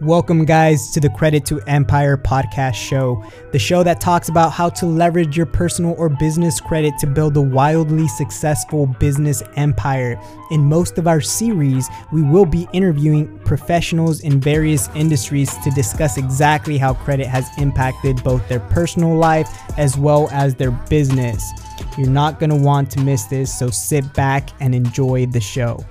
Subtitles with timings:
[0.00, 4.70] Welcome, guys, to the Credit to Empire podcast show, the show that talks about how
[4.70, 10.18] to leverage your personal or business credit to build a wildly successful business empire.
[10.52, 16.16] In most of our series, we will be interviewing professionals in various industries to discuss
[16.16, 21.52] exactly how credit has impacted both their personal life as well as their business.
[21.98, 25.84] You're not going to want to miss this, so sit back and enjoy the show.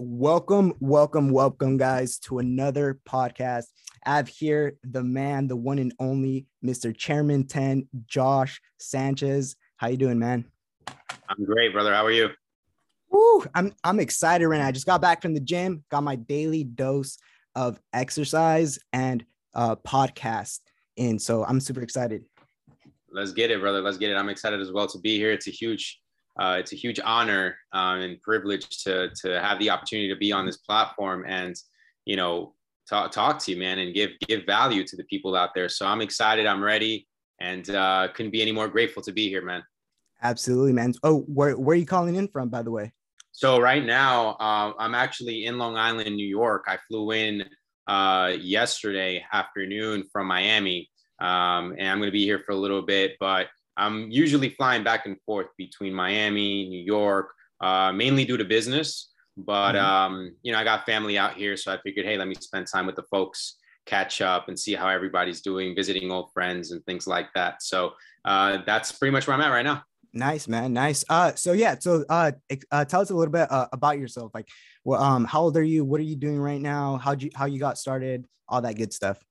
[0.00, 3.64] Welcome, welcome, welcome, guys, to another podcast.
[4.06, 6.96] I have here the man, the one and only Mr.
[6.96, 9.56] Chairman 10, Josh Sanchez.
[9.76, 10.44] How you doing, man?
[10.86, 11.92] I'm great, brother.
[11.92, 12.30] How are you?
[13.10, 14.68] Woo, I'm I'm excited right now.
[14.68, 17.18] I just got back from the gym, got my daily dose
[17.56, 20.60] of exercise and uh podcast
[20.94, 21.18] in.
[21.18, 22.24] So I'm super excited.
[23.10, 23.80] Let's get it, brother.
[23.80, 24.14] Let's get it.
[24.16, 25.32] I'm excited as well to be here.
[25.32, 26.00] It's a huge
[26.38, 30.32] uh, it's a huge honor um, and privilege to to have the opportunity to be
[30.32, 31.56] on this platform and
[32.04, 32.54] you know
[32.88, 35.68] talk talk to you, man, and give give value to the people out there.
[35.68, 36.46] So I'm excited.
[36.46, 37.06] I'm ready,
[37.40, 39.62] and uh, couldn't be any more grateful to be here, man.
[40.22, 40.94] Absolutely, man.
[41.02, 42.92] Oh, where where are you calling in from, by the way?
[43.32, 46.64] So right now, uh, I'm actually in Long Island, New York.
[46.66, 47.44] I flew in
[47.86, 52.82] uh, yesterday afternoon from Miami, um, and I'm going to be here for a little
[52.82, 53.46] bit, but
[53.78, 59.12] I'm usually flying back and forth between Miami, New York, uh, mainly due to business.
[59.36, 59.84] But mm-hmm.
[59.84, 62.66] um, you know, I got family out here, so I figured, hey, let me spend
[62.66, 63.56] time with the folks,
[63.86, 67.62] catch up, and see how everybody's doing, visiting old friends and things like that.
[67.62, 67.92] So
[68.24, 69.84] uh, that's pretty much where I'm at right now.
[70.12, 70.72] Nice, man.
[70.72, 71.04] Nice.
[71.08, 72.32] Uh, so yeah, so uh,
[72.72, 74.32] uh tell us a little bit uh, about yourself.
[74.34, 74.48] Like,
[74.84, 75.84] well, um, how old are you?
[75.84, 76.96] What are you doing right now?
[76.96, 78.24] How you how you got started?
[78.48, 79.22] All that good stuff.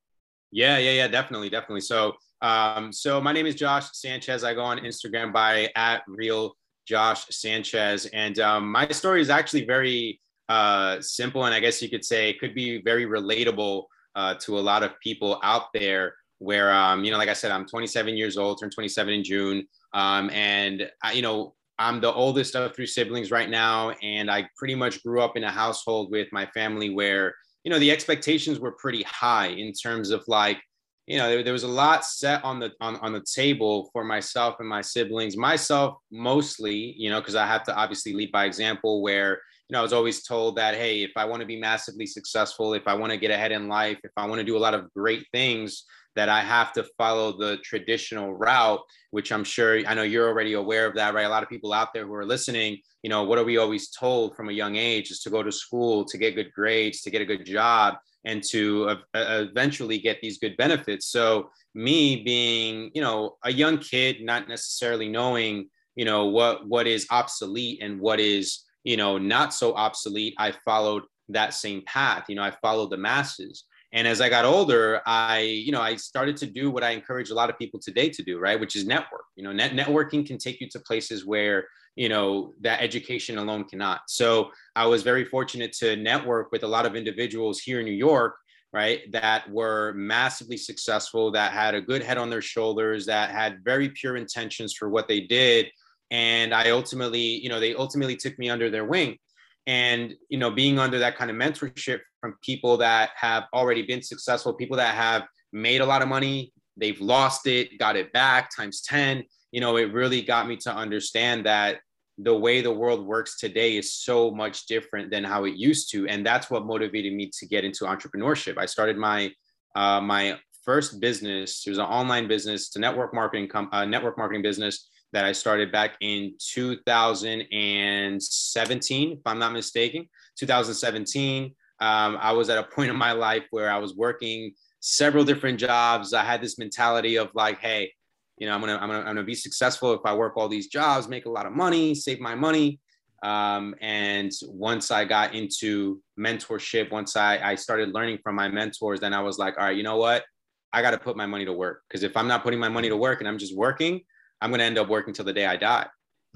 [0.52, 1.82] Yeah, yeah, yeah, definitely, definitely.
[1.82, 4.44] So um, so my name is Josh Sanchez.
[4.44, 6.56] I go on Instagram by at real
[6.88, 11.90] Josh Sanchez, and um, my story is actually very uh, simple, and I guess you
[11.90, 13.86] could say it could be very relatable
[14.16, 16.14] uh, to a lot of people out there.
[16.40, 19.68] Where um, you know, like I said, I'm 27 years old, turned 27 in June,
[19.94, 24.48] um, and I, you know, I'm the oldest of three siblings right now, and I
[24.56, 27.34] pretty much grew up in a household with my family where
[27.64, 30.62] you know the expectations were pretty high in terms of like
[31.08, 34.04] you know, there, there, was a lot set on the on, on the table for
[34.04, 35.38] myself and my siblings.
[35.38, 39.02] Myself mostly, you know, because I have to obviously lead by example.
[39.02, 42.06] Where you know, I was always told that, hey, if I want to be massively
[42.06, 44.60] successful, if I want to get ahead in life, if I want to do a
[44.60, 45.86] lot of great things,
[46.18, 48.80] that I have to follow the traditional route,
[49.12, 51.28] which I'm sure I know you're already aware of that, right?
[51.28, 53.92] A lot of people out there who are listening, you know, what are we always
[53.92, 57.12] told from a young age is to go to school, to get good grades, to
[57.12, 61.08] get a good job and to uh, eventually get these good benefits.
[61.08, 66.88] So me being, you know, a young kid, not necessarily knowing, you know, what what
[66.88, 72.26] is obsolete and what is, you know, not so obsolete, I followed that same path.
[72.30, 73.66] You know, I followed the masses.
[73.98, 77.32] And as I got older, I, you know, I started to do what I encourage
[77.32, 78.60] a lot of people today to do, right?
[78.60, 79.24] Which is network.
[79.36, 81.66] You know, net networking can take you to places where
[81.96, 86.68] you know that education alone cannot so i was very fortunate to network with a
[86.68, 88.36] lot of individuals here in new york
[88.72, 93.64] right that were massively successful that had a good head on their shoulders that had
[93.66, 95.66] very pure intentions for what they did
[96.12, 99.18] and i ultimately you know they ultimately took me under their wing
[99.68, 104.02] and you know being under that kind of mentorship from people that have already been
[104.02, 105.24] successful people that have
[105.54, 109.78] made a lot of money they've lost it got it back times 10 you know
[109.78, 111.78] it really got me to understand that
[112.20, 116.08] the way the world works today is so much different than how it used to
[116.08, 118.58] and that's what motivated me to get into entrepreneurship.
[118.58, 119.32] I started my
[119.76, 124.18] uh, my first business it was an online business to network marketing com- uh, network
[124.18, 130.08] marketing business that i started back in 2017 if i'm not mistaken
[130.38, 135.24] 2017 um, i was at a point in my life where i was working several
[135.24, 137.92] different jobs i had this mentality of like hey
[138.38, 140.68] you know, I'm gonna, I'm gonna, I'm gonna be successful if I work all these
[140.68, 142.80] jobs, make a lot of money, save my money.
[143.24, 149.00] Um, and once I got into mentorship, once I, I started learning from my mentors,
[149.00, 150.24] then I was like, all right, you know what?
[150.72, 152.90] I got to put my money to work because if I'm not putting my money
[152.90, 154.02] to work and I'm just working,
[154.42, 155.88] I'm gonna end up working till the day I die,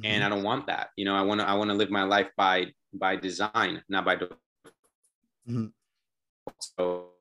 [0.02, 0.06] mm-hmm.
[0.06, 0.90] and I don't want that.
[0.96, 4.06] You know, I want to, I want to live my life by by design, not
[4.06, 4.16] by.
[4.16, 5.68] Mm-hmm.
[6.60, 7.12] So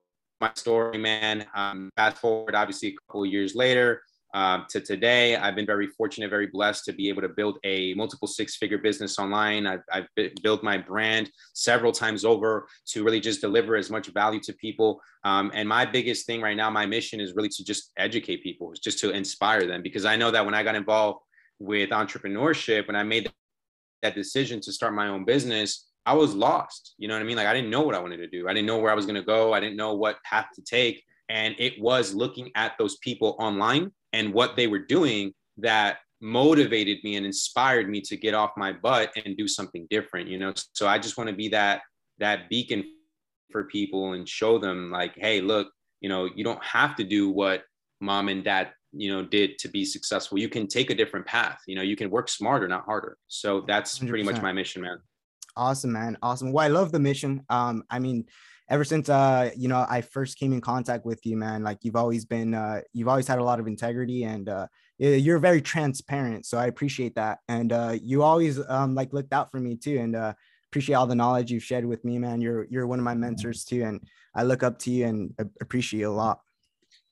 [0.40, 1.46] my story, man.
[1.54, 4.02] Um, fast forward, obviously, a couple years later,
[4.34, 5.36] uh, to today.
[5.36, 8.78] I've been very fortunate, very blessed to be able to build a multiple six figure
[8.78, 9.66] business online.
[9.66, 10.06] I've, I've
[10.42, 15.00] built my brand several times over to really just deliver as much value to people.
[15.24, 18.72] Um, and my biggest thing right now, my mission is really to just educate people,
[18.82, 21.20] just to inspire them, because I know that when I got involved
[21.58, 23.30] with entrepreneurship, when I made
[24.02, 26.94] that decision to start my own business, I was lost.
[26.98, 27.36] You know what I mean?
[27.36, 28.48] Like I didn't know what I wanted to do.
[28.48, 29.52] I didn't know where I was going to go.
[29.52, 31.04] I didn't know what path to take.
[31.30, 36.98] And it was looking at those people online and what they were doing that motivated
[37.04, 40.52] me and inspired me to get off my butt and do something different, you know?
[40.72, 41.82] So I just want to be that,
[42.18, 42.84] that beacon
[43.52, 45.68] for people and show them like, Hey, look,
[46.00, 47.62] you know, you don't have to do what
[48.00, 50.36] mom and dad, you know, did to be successful.
[50.36, 53.16] You can take a different path, you know, you can work smarter, not harder.
[53.28, 54.08] So that's 100%.
[54.08, 54.98] pretty much my mission, man.
[55.56, 56.18] Awesome, man.
[56.22, 56.50] Awesome.
[56.52, 57.44] Well, I love the mission.
[57.48, 58.26] Um, I mean,
[58.70, 61.96] ever since uh, you know, I first came in contact with you, man, like you've
[61.96, 64.66] always been uh you've always had a lot of integrity and uh
[64.98, 66.46] you're very transparent.
[66.46, 67.38] So I appreciate that.
[67.48, 69.98] And uh you always um like looked out for me too.
[69.98, 70.34] And uh
[70.70, 72.40] appreciate all the knowledge you've shared with me, man.
[72.40, 73.82] You're you're one of my mentors too.
[73.82, 74.00] And
[74.34, 76.40] I look up to you and appreciate you a lot.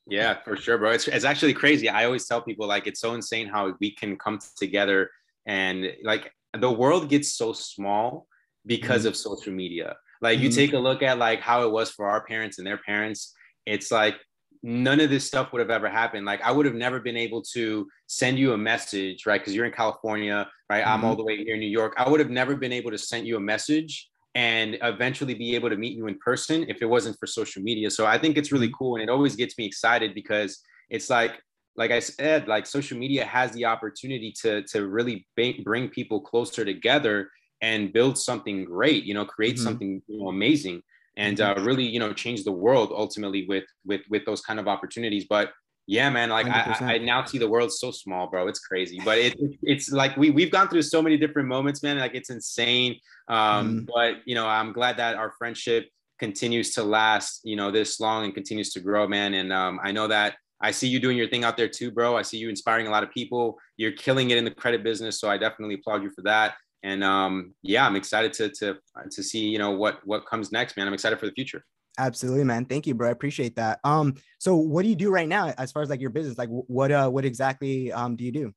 [0.07, 0.91] Yeah, for sure, bro.
[0.91, 1.87] It's, it's actually crazy.
[1.87, 5.11] I always tell people like it's so insane how we can come together
[5.45, 8.25] and like the world gets so small
[8.65, 9.09] because mm-hmm.
[9.09, 9.97] of social media.
[10.21, 10.45] Like mm-hmm.
[10.45, 13.33] you take a look at like how it was for our parents and their parents.
[13.65, 14.15] It's like
[14.61, 16.25] none of this stuff would have ever happened.
[16.25, 19.39] Like I would have never been able to send you a message, right?
[19.39, 20.83] Because you're in California, right?
[20.83, 20.91] Mm-hmm.
[20.91, 21.93] I'm all the way here in New York.
[21.97, 25.69] I would have never been able to send you a message and eventually be able
[25.69, 27.89] to meet you in person if it wasn't for social media.
[27.89, 28.75] So I think it's really mm-hmm.
[28.77, 31.39] cool and it always gets me excited because it's like
[31.75, 35.25] like I said, like social media has the opportunity to to really
[35.63, 37.29] bring people closer together
[37.61, 39.63] and build something great you know create mm-hmm.
[39.63, 40.81] something you know, amazing
[41.17, 41.59] and mm-hmm.
[41.59, 45.25] uh, really you know change the world ultimately with with with those kind of opportunities
[45.29, 45.51] but
[45.87, 49.17] yeah man like I, I, now see the world so small bro it's crazy but
[49.17, 52.99] it, it's like we, we've gone through so many different moments man like it's insane
[53.27, 53.85] um mm-hmm.
[53.93, 55.89] but you know i'm glad that our friendship
[56.19, 59.91] continues to last you know this long and continues to grow man and um, i
[59.91, 62.17] know that I see you doing your thing out there too, bro.
[62.17, 63.57] I see you inspiring a lot of people.
[63.77, 65.17] You're killing it in the credit business.
[65.17, 68.77] So I definitely applaud you for that and um, yeah, I'm excited to to
[69.11, 70.87] to see you know what what comes next, man.
[70.87, 71.65] I'm excited for the future.
[71.97, 72.65] Absolutely, man.
[72.65, 73.09] Thank you, bro.
[73.09, 73.79] I appreciate that.
[73.83, 76.37] Um, so what do you do right now as far as like your business?
[76.37, 78.53] Like, what uh, what exactly um do you do?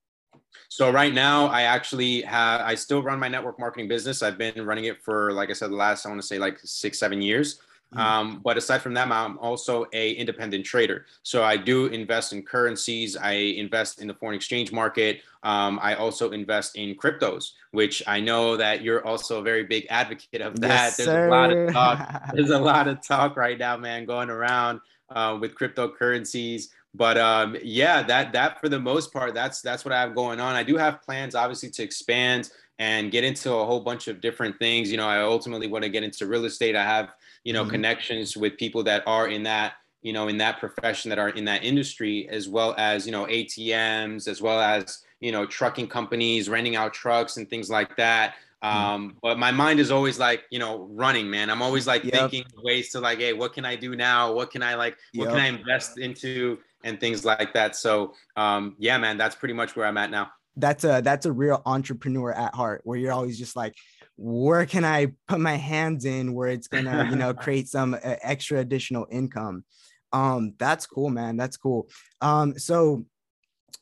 [0.69, 4.23] So right now, I actually have I still run my network marketing business.
[4.23, 6.59] I've been running it for like I said, the last I want to say like
[6.63, 7.61] six seven years.
[7.93, 8.01] Mm-hmm.
[8.01, 11.05] Um, but aside from that, I'm also a independent trader.
[11.23, 13.17] So I do invest in currencies.
[13.17, 15.21] I invest in the foreign exchange market.
[15.43, 19.87] Um, I also invest in cryptos, which I know that you're also a very big
[19.91, 20.69] advocate of that.
[20.69, 21.29] Yes, There's sir.
[21.29, 22.23] a lot of talk.
[22.35, 24.81] There's a lot of talk right now, man, going around
[25.11, 26.69] uh, with cryptocurrencies.
[26.95, 30.41] But um, yeah, that that for the most part, that's that's what I have going
[30.41, 30.55] on.
[30.55, 32.51] I do have plans, obviously, to expand
[32.83, 34.91] and get into a whole bunch of different things.
[34.91, 36.75] You know, I ultimately want to get into real estate.
[36.75, 37.13] I have
[37.45, 37.71] you know, mm-hmm.
[37.71, 41.45] connections with people that are in that, you know, in that profession that are in
[41.45, 46.49] that industry, as well as, you know, ATMs, as well as, you know, trucking companies,
[46.49, 48.35] renting out trucks and things like that.
[48.63, 48.77] Mm-hmm.
[48.77, 51.51] Um, but my mind is always like, you know, running, man.
[51.51, 52.15] I'm always like yep.
[52.31, 54.33] thinking ways to like, hey, what can I do now?
[54.33, 55.35] What can I like, what yep.
[55.35, 57.77] can I invest into and things like that.
[57.77, 60.31] So um, yeah, man, that's pretty much where I'm at now.
[60.57, 63.75] That's a that's a real entrepreneur at heart, where you're always just like,
[64.17, 67.99] where can I put my hands in where it's gonna, you know, create some uh,
[68.23, 69.65] extra additional income.
[70.13, 71.37] Um, that's cool, man.
[71.37, 71.89] That's cool.
[72.21, 73.07] Um, so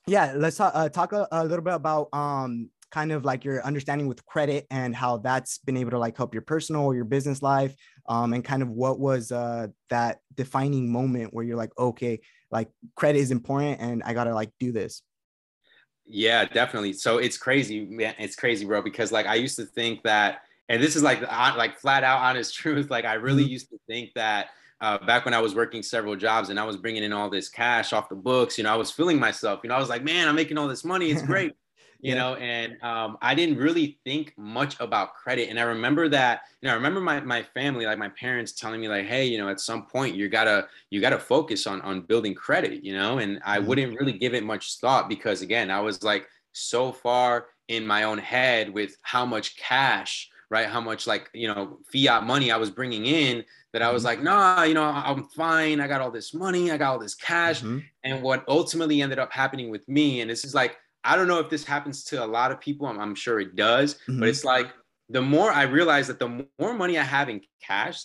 [0.06, 3.62] yeah, let's talk, uh, talk a, a, little bit about um kind of like your
[3.64, 7.04] understanding with credit and how that's been able to like help your personal or your
[7.04, 7.74] business life
[8.08, 12.68] um and kind of what was uh that defining moment where you're like okay like
[12.96, 15.02] credit is important and i gotta like do this
[16.10, 16.92] yeah, definitely.
[16.92, 18.14] So it's crazy, man.
[18.18, 18.82] It's crazy, bro.
[18.82, 22.54] Because like I used to think that, and this is like like flat out honest
[22.56, 22.90] truth.
[22.90, 23.52] Like I really mm-hmm.
[23.52, 24.48] used to think that
[24.80, 27.48] uh, back when I was working several jobs and I was bringing in all this
[27.48, 28.58] cash off the books.
[28.58, 29.60] You know, I was feeling myself.
[29.62, 31.10] You know, I was like, man, I'm making all this money.
[31.10, 31.54] It's great
[32.02, 32.18] you yeah.
[32.18, 36.66] know and um, i didn't really think much about credit and i remember that you
[36.66, 39.48] know i remember my, my family like my parents telling me like hey you know
[39.48, 43.40] at some point you gotta you gotta focus on on building credit you know and
[43.44, 43.66] i mm-hmm.
[43.66, 48.02] wouldn't really give it much thought because again i was like so far in my
[48.04, 52.56] own head with how much cash right how much like you know fiat money i
[52.56, 54.22] was bringing in that i was mm-hmm.
[54.22, 57.14] like nah you know i'm fine i got all this money i got all this
[57.14, 57.78] cash mm-hmm.
[58.04, 61.38] and what ultimately ended up happening with me and this is like I don't know
[61.38, 62.86] if this happens to a lot of people.
[62.86, 64.20] I'm, I'm sure it does, mm-hmm.
[64.20, 64.72] but it's like
[65.08, 68.04] the more I realize that the more money I have in cash,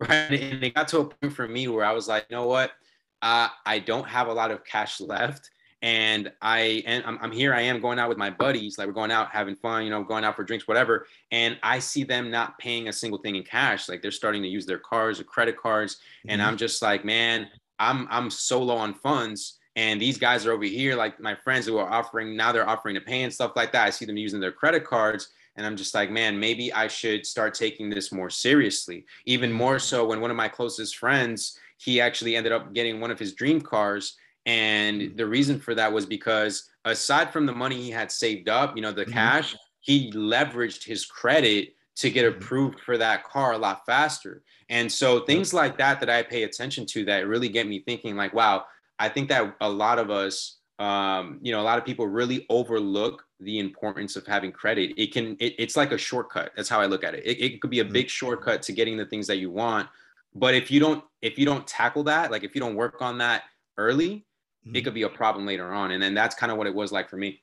[0.00, 0.32] right?
[0.32, 2.72] And it got to a point for me where I was like, you know what?
[3.20, 5.50] Uh, I don't have a lot of cash left.
[5.80, 7.54] And I and I'm, I'm here.
[7.54, 10.02] I am going out with my buddies, like we're going out having fun, you know,
[10.02, 11.06] going out for drinks, whatever.
[11.30, 13.88] And I see them not paying a single thing in cash.
[13.88, 16.30] Like they're starting to use their cars or credit cards, mm-hmm.
[16.30, 20.52] and I'm just like, man, I'm I'm so low on funds And these guys are
[20.52, 23.52] over here, like my friends who are offering now they're offering to pay and stuff
[23.54, 23.86] like that.
[23.86, 25.28] I see them using their credit cards.
[25.56, 29.04] And I'm just like, man, maybe I should start taking this more seriously.
[29.26, 33.10] Even more so when one of my closest friends, he actually ended up getting one
[33.10, 34.16] of his dream cars.
[34.46, 38.74] And the reason for that was because aside from the money he had saved up,
[38.74, 39.12] you know, the mm-hmm.
[39.12, 42.42] cash, he leveraged his credit to get mm-hmm.
[42.42, 44.42] approved for that car a lot faster.
[44.68, 48.16] And so things like that that I pay attention to that really get me thinking
[48.16, 48.64] like, wow,
[48.98, 52.46] I think that a lot of us, um, you know, a lot of people really
[52.50, 54.92] overlook the importance of having credit.
[54.96, 56.52] It can, it, it's like a shortcut.
[56.56, 57.24] That's how I look at it.
[57.24, 57.40] it.
[57.40, 57.92] It could be a mm-hmm.
[57.92, 59.88] big shortcut to getting the things that you want.
[60.34, 63.18] But if you don't, if you don't tackle that, like if you don't work on
[63.18, 63.42] that
[63.76, 64.24] early,
[64.64, 64.76] mm-hmm.
[64.76, 65.90] it could be a problem later on.
[65.90, 67.42] And then that's kind of what it was like for me.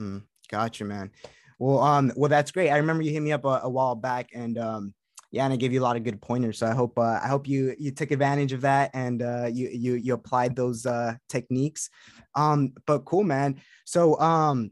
[0.00, 1.12] Mm, gotcha, man.
[1.58, 2.70] Well, um, well, that's great.
[2.70, 4.94] I remember you hit me up a, a while back, and um,
[5.34, 6.58] yeah, and I gave you a lot of good pointers.
[6.58, 9.68] So I hope uh, I hope you you took advantage of that and uh, you
[9.68, 11.90] you you applied those uh, techniques.
[12.36, 13.60] Um, but cool, man.
[13.84, 14.70] So um,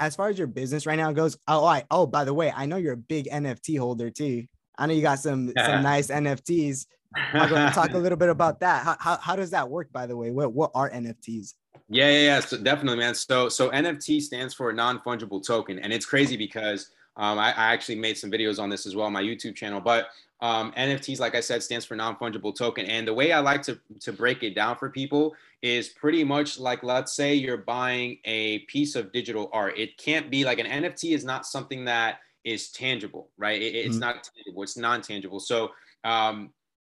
[0.00, 2.64] as far as your business right now goes, oh, I oh by the way, I
[2.64, 4.46] know you're a big NFT holder too.
[4.78, 5.66] I know you got some yeah.
[5.74, 6.86] some nice NFTs.
[7.32, 8.84] To talk a little bit about that.
[8.84, 10.30] How, how, how does that work, by the way?
[10.30, 11.54] What what are NFTs?
[11.88, 12.40] Yeah, yeah, yeah.
[12.40, 13.14] So definitely, man.
[13.14, 17.72] So so NFT stands for non fungible token, and it's crazy because um, I, I,
[17.72, 19.80] actually made some videos on this as well on my YouTube channel.
[19.80, 20.08] But
[20.40, 22.86] um, NFTs, like I said, stands for non fungible token.
[22.86, 26.58] And the way I like to to break it down for people is pretty much
[26.58, 29.78] like let's say you're buying a piece of digital art.
[29.78, 33.62] It can't be like an NFT is not something that is tangible, right?
[33.62, 34.00] It, it's mm-hmm.
[34.00, 34.62] not tangible.
[34.64, 35.40] It's non tangible.
[35.40, 35.70] So
[36.04, 36.50] um,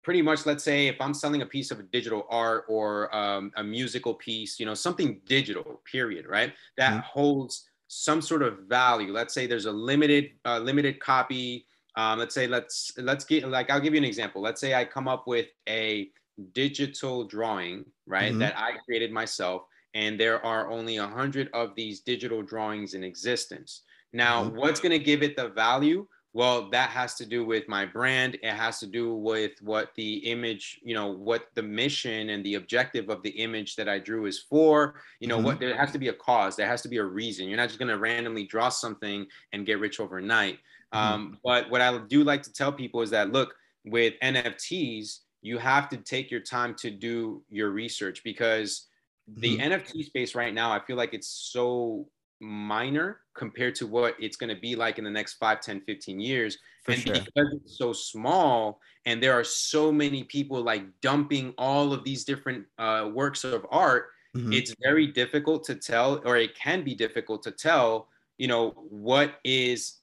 [0.08, 3.64] pretty much let's say if i'm selling a piece of digital art or um, a
[3.64, 7.02] musical piece you know something digital period right that mm-hmm.
[7.02, 11.66] holds some sort of value let's say there's a limited uh, limited copy
[11.98, 14.86] um, let's say let's let's get like i'll give you an example let's say i
[14.86, 16.10] come up with a
[16.54, 18.40] digital drawing right mm-hmm.
[18.40, 23.04] that i created myself and there are only a hundred of these digital drawings in
[23.04, 23.82] existence
[24.14, 24.56] now mm-hmm.
[24.56, 28.36] what's going to give it the value well, that has to do with my brand.
[28.44, 32.54] It has to do with what the image, you know, what the mission and the
[32.54, 35.02] objective of the image that I drew is for.
[35.20, 35.46] You know, mm-hmm.
[35.46, 37.48] what there has to be a cause, there has to be a reason.
[37.48, 40.60] You're not just going to randomly draw something and get rich overnight.
[40.94, 40.98] Mm-hmm.
[40.98, 45.58] Um, but what I do like to tell people is that look, with NFTs, you
[45.58, 48.86] have to take your time to do your research because
[49.28, 49.74] the mm-hmm.
[49.74, 52.08] NFT space right now, I feel like it's so
[52.40, 56.20] minor compared to what it's going to be like in the next 5 10 15
[56.20, 57.14] years For and sure.
[57.14, 62.24] because it's so small and there are so many people like dumping all of these
[62.24, 64.54] different uh, works of art mm-hmm.
[64.54, 69.36] it's very difficult to tell or it can be difficult to tell you know what
[69.44, 69.98] is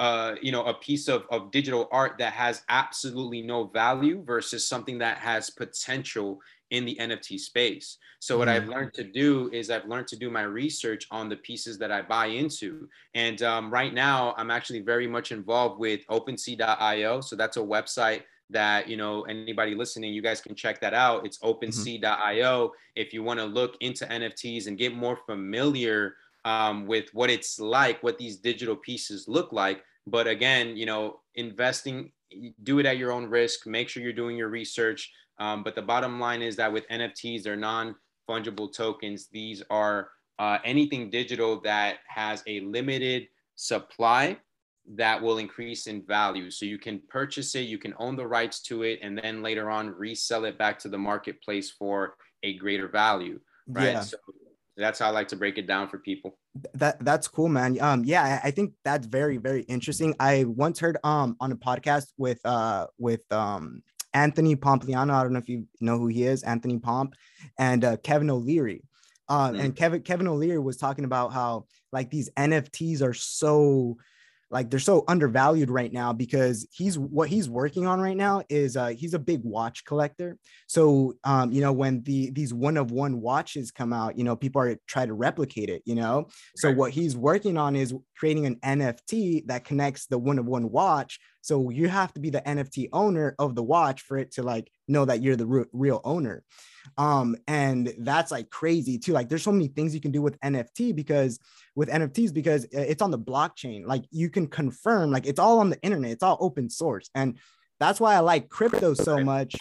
[0.00, 4.66] uh, you know a piece of, of digital art that has absolutely no value versus
[4.66, 6.40] something that has potential
[6.70, 7.98] in the NFT space.
[8.20, 8.62] So what mm-hmm.
[8.62, 11.92] I've learned to do is I've learned to do my research on the pieces that
[11.92, 12.88] I buy into.
[13.14, 17.20] And um, right now, I'm actually very much involved with OpenSea.io.
[17.20, 21.24] So that's a website that you know anybody listening you guys can check that out
[21.24, 21.64] it's mm-hmm.
[21.64, 27.30] opensea.io if you want to look into nfts and get more familiar um, with what
[27.30, 32.12] it's like what these digital pieces look like but again you know investing
[32.62, 35.82] do it at your own risk make sure you're doing your research um, but the
[35.82, 37.94] bottom line is that with NFTs, they're non
[38.28, 39.28] fungible tokens.
[39.32, 44.38] These are uh, anything digital that has a limited supply
[44.96, 46.50] that will increase in value.
[46.50, 49.70] So you can purchase it, you can own the rights to it, and then later
[49.70, 53.40] on resell it back to the marketplace for a greater value.
[53.66, 53.92] Right.
[53.92, 54.00] Yeah.
[54.00, 54.18] So
[54.76, 56.38] that's how I like to break it down for people.
[56.74, 57.80] That that's cool, man.
[57.80, 60.14] Um, yeah, I think that's very very interesting.
[60.20, 63.82] I once heard um on a podcast with uh with um
[64.14, 65.12] Anthony Pompliano.
[65.12, 67.14] I don't know if you know who he is, Anthony Pomp,
[67.58, 68.82] and uh, Kevin O'Leary.
[69.28, 69.60] Uh, mm-hmm.
[69.60, 73.96] And Kevin Kevin O'Leary was talking about how like these NFTs are so
[74.50, 78.76] like they're so undervalued right now because he's what he's working on right now is
[78.76, 80.38] uh he's a big watch collector.
[80.66, 84.36] So um you know when the these one of one watches come out you know
[84.36, 86.28] people are trying to replicate it you know?
[86.56, 90.70] So what he's working on is creating an nft that connects the one of one
[90.70, 91.18] watch.
[91.42, 94.70] So you have to be the nft owner of the watch for it to like
[94.88, 96.44] know that you're the re- real owner
[96.98, 100.38] um and that's like crazy too like there's so many things you can do with
[100.40, 101.38] nft because
[101.74, 105.70] with nfts because it's on the blockchain like you can confirm like it's all on
[105.70, 107.38] the internet it's all open source and
[107.80, 109.54] that's why i like crypto so much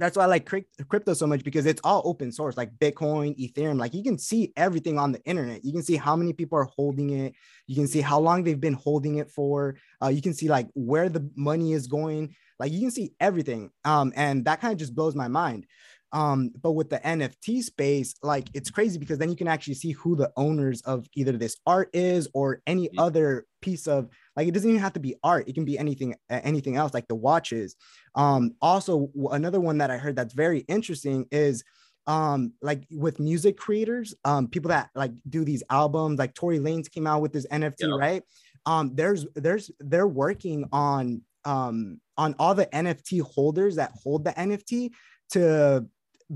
[0.00, 0.50] that's why I like
[0.88, 3.78] crypto so much because it's all open source, like Bitcoin, Ethereum.
[3.78, 5.62] Like you can see everything on the internet.
[5.62, 7.34] You can see how many people are holding it.
[7.66, 9.76] You can see how long they've been holding it for.
[10.02, 12.34] Uh, you can see like where the money is going.
[12.58, 13.70] Like you can see everything.
[13.84, 15.66] Um, and that kind of just blows my mind.
[16.12, 19.92] Um, but with the NFT space, like it's crazy because then you can actually see
[19.92, 22.98] who the owners of either this art is or any mm-hmm.
[22.98, 26.14] other piece of like it doesn't even have to be art it can be anything
[26.30, 27.76] anything else like the watches
[28.14, 31.62] um also another one that i heard that's very interesting is
[32.06, 36.90] um like with music creators um people that like do these albums like Tory Lanez
[36.90, 37.90] came out with this NFT yep.
[37.98, 38.22] right
[38.66, 44.32] um there's there's they're working on um on all the NFT holders that hold the
[44.32, 44.90] NFT
[45.32, 45.86] to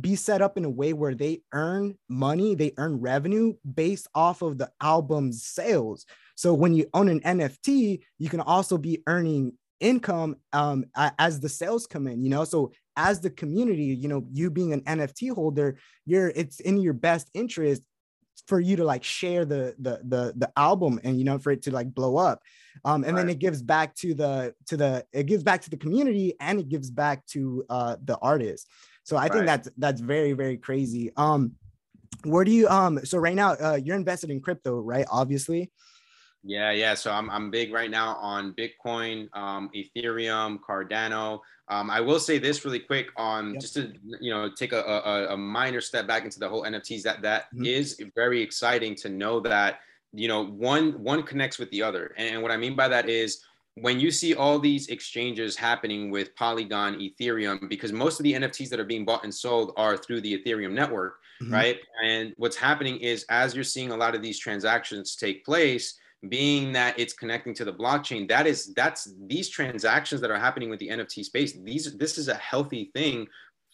[0.01, 4.43] be set up in a way where they earn money, they earn revenue based off
[4.43, 6.05] of the album's sales.
[6.37, 11.49] So when you own an NFT, you can also be earning income um, as the
[11.49, 12.45] sales come in, you know.
[12.45, 16.95] So as the community, you know, you being an NFT holder, you're it's in your
[16.95, 17.83] best interest
[18.47, 21.63] for you to like share the the the the album and you know for it
[21.63, 22.43] to like blow up
[22.85, 23.23] um and right.
[23.23, 26.59] then it gives back to the to the it gives back to the community and
[26.59, 28.69] it gives back to uh the artist
[29.05, 29.33] so i right.
[29.33, 31.53] think that's that's very very crazy um
[32.25, 35.71] where do you um so right now uh you're invested in crypto right obviously
[36.45, 36.95] yeah, yeah.
[36.95, 41.41] So I'm, I'm big right now on Bitcoin, um, Ethereum, Cardano.
[41.69, 43.63] Um, I will say this really quick on yep.
[43.63, 47.03] just to you know take a, a, a, minor step back into the whole NFTs.
[47.03, 47.65] That that mm-hmm.
[47.65, 49.81] is very exciting to know that
[50.13, 53.41] you know one one connects with the other, and what I mean by that is
[53.76, 58.69] when you see all these exchanges happening with Polygon, Ethereum, because most of the NFTs
[58.69, 61.52] that are being bought and sold are through the Ethereum network, mm-hmm.
[61.52, 61.78] right?
[62.04, 66.73] And what's happening is as you're seeing a lot of these transactions take place being
[66.73, 70.78] that it's connecting to the blockchain that is that's these transactions that are happening with
[70.78, 73.26] the nft space these this is a healthy thing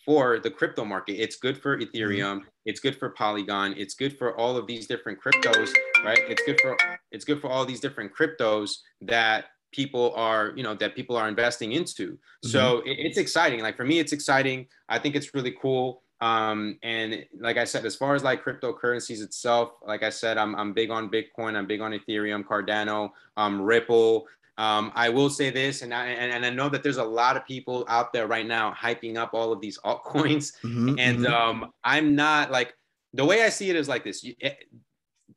[0.04, 1.96] for the crypto market it's good for mm-hmm.
[1.96, 2.48] ethereum mm-hmm.
[2.64, 5.70] it's good for polygon it's good for all of these different cryptos
[6.04, 6.76] right it's good for
[7.12, 11.28] it's good for all these different cryptos that people are you know that people are
[11.28, 12.48] investing into mm-hmm.
[12.48, 16.78] so it, it's exciting like for me it's exciting i think it's really cool um,
[16.82, 20.72] and like I said, as far as like cryptocurrencies itself, like I said, I'm, I'm
[20.72, 24.26] big on Bitcoin, I'm big on Ethereum, Cardano, um, Ripple.
[24.58, 27.38] Um, I will say this, and I, and, and I know that there's a lot
[27.38, 30.52] of people out there right now hyping up all of these altcoins.
[30.62, 31.32] Mm-hmm, and mm-hmm.
[31.32, 32.74] Um, I'm not like,
[33.14, 34.24] the way I see it is like this.
[34.42, 34.52] Eh,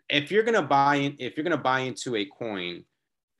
[0.09, 2.83] if you're going to buy in, if you're going to buy into a coin,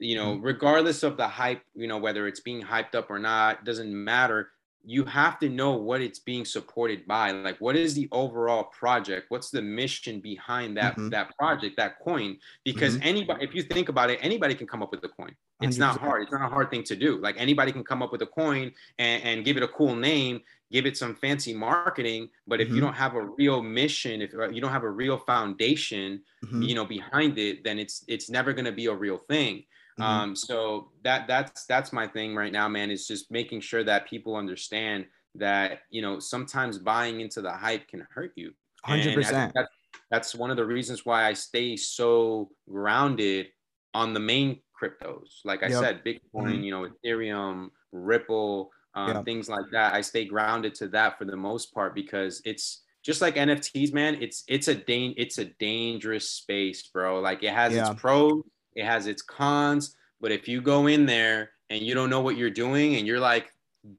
[0.04, 0.46] you know, mm-hmm.
[0.46, 4.50] regardless of the hype, you know, whether it's being hyped up or not, doesn't matter
[4.86, 9.26] you have to know what it's being supported by like what is the overall project
[9.30, 11.10] what's the mission behind that mm-hmm.
[11.10, 13.08] that project that coin because mm-hmm.
[13.08, 15.80] anybody if you think about it anybody can come up with a coin it's 100%.
[15.80, 18.22] not hard it's not a hard thing to do like anybody can come up with
[18.22, 22.60] a coin and, and give it a cool name give it some fancy marketing but
[22.60, 22.76] if mm-hmm.
[22.76, 26.62] you don't have a real mission if you don't have a real foundation mm-hmm.
[26.62, 29.63] you know behind it then it's it's never going to be a real thing
[29.99, 30.03] Mm-hmm.
[30.03, 32.89] Um, so that that's that's my thing right now, man.
[32.89, 37.88] Is just making sure that people understand that you know sometimes buying into the hype
[37.88, 38.53] can hurt you.
[38.84, 39.53] Hundred percent.
[39.56, 39.69] That's,
[40.10, 43.47] that's one of the reasons why I stay so grounded
[43.93, 45.39] on the main cryptos.
[45.45, 45.79] Like I yep.
[45.79, 46.63] said, Bitcoin, mm-hmm.
[46.63, 49.93] you know, Ethereum, Ripple, um, things like that.
[49.93, 54.17] I stay grounded to that for the most part because it's just like NFTs, man.
[54.21, 57.19] It's it's a dan- it's a dangerous space, bro.
[57.19, 57.91] Like it has yeah.
[57.91, 58.43] its pros
[58.76, 62.38] it has its cons, but if you go in there and you don't know what
[62.38, 63.52] you're doing and you're like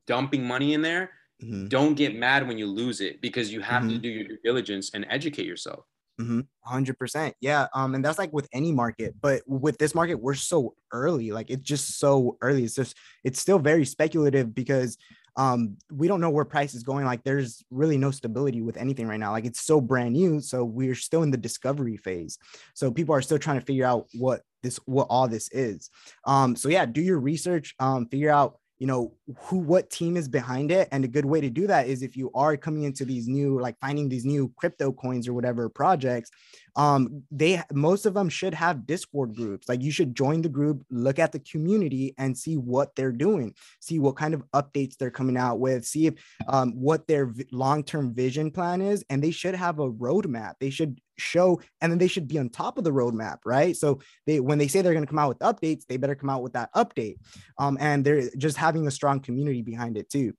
[0.07, 1.11] dumping money in there,
[1.43, 1.69] mm-hmm.
[1.69, 3.93] don't get mad when you lose it because you have mm-hmm.
[3.93, 5.85] to do your due diligence and educate yourself.
[6.21, 6.43] Mm-hmm.
[6.73, 10.77] 100% yeah um and that's like with any market but with this market we're so
[10.93, 14.97] early like it's just so early it's just it's still very speculative because
[15.37, 19.09] um we don't know where price is going like there's really no stability with anything
[19.09, 22.39] right now like it's so brand new so we're still in the discovery phase
[22.75, 25.91] so people are still trying to figure out what this what all this is.
[26.25, 30.29] Um, so yeah, do your research, um, figure out you know who what team is
[30.29, 33.05] behind it and a good way to do that is if you are coming into
[33.05, 36.31] these new like finding these new crypto coins or whatever projects
[36.77, 40.85] um they most of them should have discord groups like you should join the group
[40.91, 45.11] look at the community and see what they're doing see what kind of updates they're
[45.11, 46.15] coming out with see if
[46.49, 50.55] um, what their long-term vision plan is and they should have a roadmap.
[50.61, 53.77] They should show and then they should be on top of the roadmap right?
[53.77, 56.31] So they when they say they're going to come out with updates they better come
[56.31, 57.17] out with that update.
[57.59, 60.35] Um, and they're just having a strong community behind it too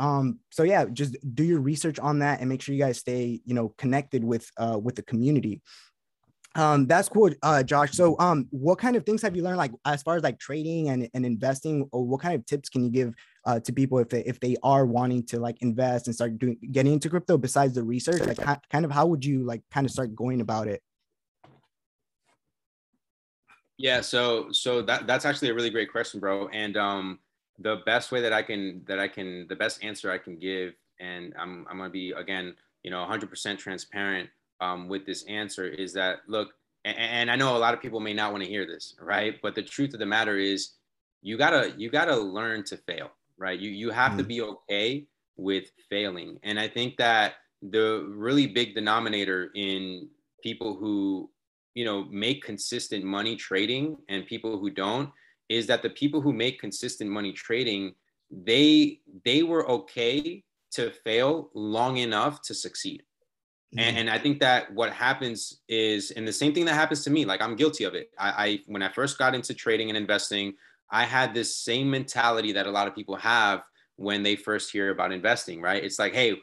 [0.00, 3.40] um, so yeah just do your research on that and make sure you guys stay
[3.44, 5.60] you know connected with uh, with the community.
[6.56, 7.92] Um that's cool uh josh.
[7.92, 10.88] So um what kind of things have you learned like as far as like trading
[10.88, 14.08] and, and investing or what kind of tips can you give uh to people if
[14.08, 17.74] they if they are wanting to like invest and start doing getting into crypto besides
[17.74, 18.22] the research?
[18.22, 20.82] Like ha- kind of how would you like kind of start going about it?
[23.78, 26.48] Yeah so so that that's actually a really great question bro.
[26.48, 27.20] And um
[27.60, 30.74] the best way that i can that i can the best answer i can give
[31.00, 34.28] and I'm I'm gonna be again, you know, 100% transparent
[34.60, 36.52] um, with this answer is that look,
[36.84, 39.36] and, and I know a lot of people may not want to hear this, right?
[39.42, 40.72] But the truth of the matter is,
[41.22, 43.58] you gotta you gotta learn to fail, right?
[43.58, 48.46] You you have mm to be okay with failing, and I think that the really
[48.46, 50.08] big denominator in
[50.42, 51.30] people who
[51.74, 55.10] you know make consistent money trading and people who don't
[55.50, 57.92] is that the people who make consistent money trading
[58.30, 63.02] they they were okay to fail long enough to succeed.
[63.74, 63.80] Mm-hmm.
[63.80, 67.10] and, and, i think that what happens is and the same thing that happens to
[67.10, 68.10] me like i'm guilty of it.
[68.18, 70.54] I, I when i first got into trading and investing
[70.90, 73.62] i had this same mentality that a lot of people have
[73.96, 75.84] when they first hear about investing right?
[75.84, 76.36] It's like hey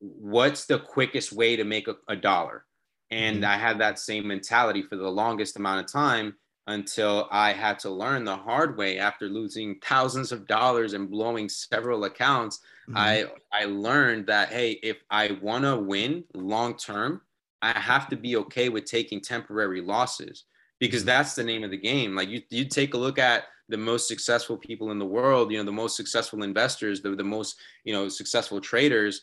[0.00, 2.64] what's the quickest way to make a, a dollar?
[3.10, 3.52] And mm-hmm.
[3.52, 6.34] i had that same mentality for the longest amount of time
[6.66, 11.48] until I had to learn the hard way after losing thousands of dollars and blowing
[11.48, 12.60] several accounts.
[12.88, 12.96] Mm-hmm.
[12.96, 17.22] I I learned that hey, if I want to win long term,
[17.60, 20.44] I have to be okay with taking temporary losses
[20.78, 21.08] because mm-hmm.
[21.08, 22.14] that's the name of the game.
[22.14, 25.58] Like you you take a look at the most successful people in the world, you
[25.58, 29.22] know, the most successful investors, the, the most, you know, successful traders,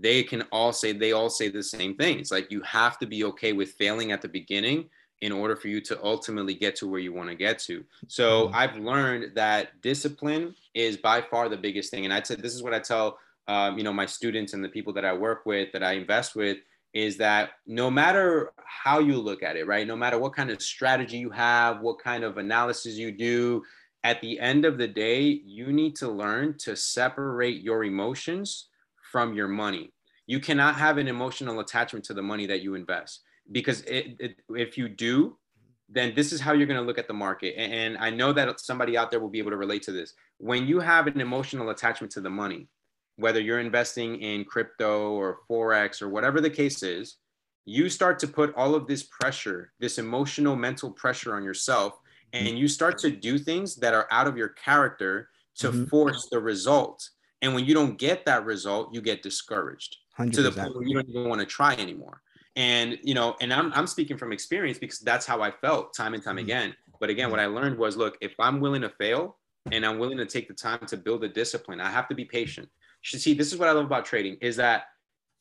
[0.00, 2.18] they can all say they all say the same thing.
[2.18, 4.88] It's like you have to be okay with failing at the beginning
[5.24, 7.82] in order for you to ultimately get to where you want to get to.
[8.08, 8.56] So mm-hmm.
[8.56, 12.04] I've learned that discipline is by far the biggest thing.
[12.04, 14.68] And I said, this is what I tell, um, you know, my students and the
[14.68, 16.58] people that I work with, that I invest with,
[16.92, 19.86] is that no matter how you look at it, right?
[19.86, 23.62] No matter what kind of strategy you have, what kind of analysis you do,
[24.04, 28.68] at the end of the day, you need to learn to separate your emotions
[29.10, 29.90] from your money.
[30.26, 34.36] You cannot have an emotional attachment to the money that you invest because it, it,
[34.50, 35.36] if you do,
[35.88, 37.54] then this is how you're going to look at the market.
[37.56, 40.14] And I know that somebody out there will be able to relate to this.
[40.38, 42.68] When you have an emotional attachment to the money,
[43.16, 47.16] whether you're investing in crypto or Forex or whatever the case is,
[47.64, 51.98] you start to put all of this pressure, this emotional, mental pressure on yourself,
[52.32, 55.84] and you start to do things that are out of your character to mm-hmm.
[55.84, 57.08] force the result.
[57.42, 60.32] And when you don't get that result, you get discouraged 100%.
[60.32, 62.22] to the point where you don't even want to try anymore
[62.56, 66.14] and you know and i'm, I'm speaking from experience because that's how i felt time
[66.14, 66.44] and time mm-hmm.
[66.44, 66.74] again.
[67.00, 69.38] But again what i learned was look if i'm willing to fail
[69.72, 72.24] and i'm willing to take the time to build a discipline i have to be
[72.24, 72.68] patient.
[73.12, 74.84] You see this is what i love about trading is that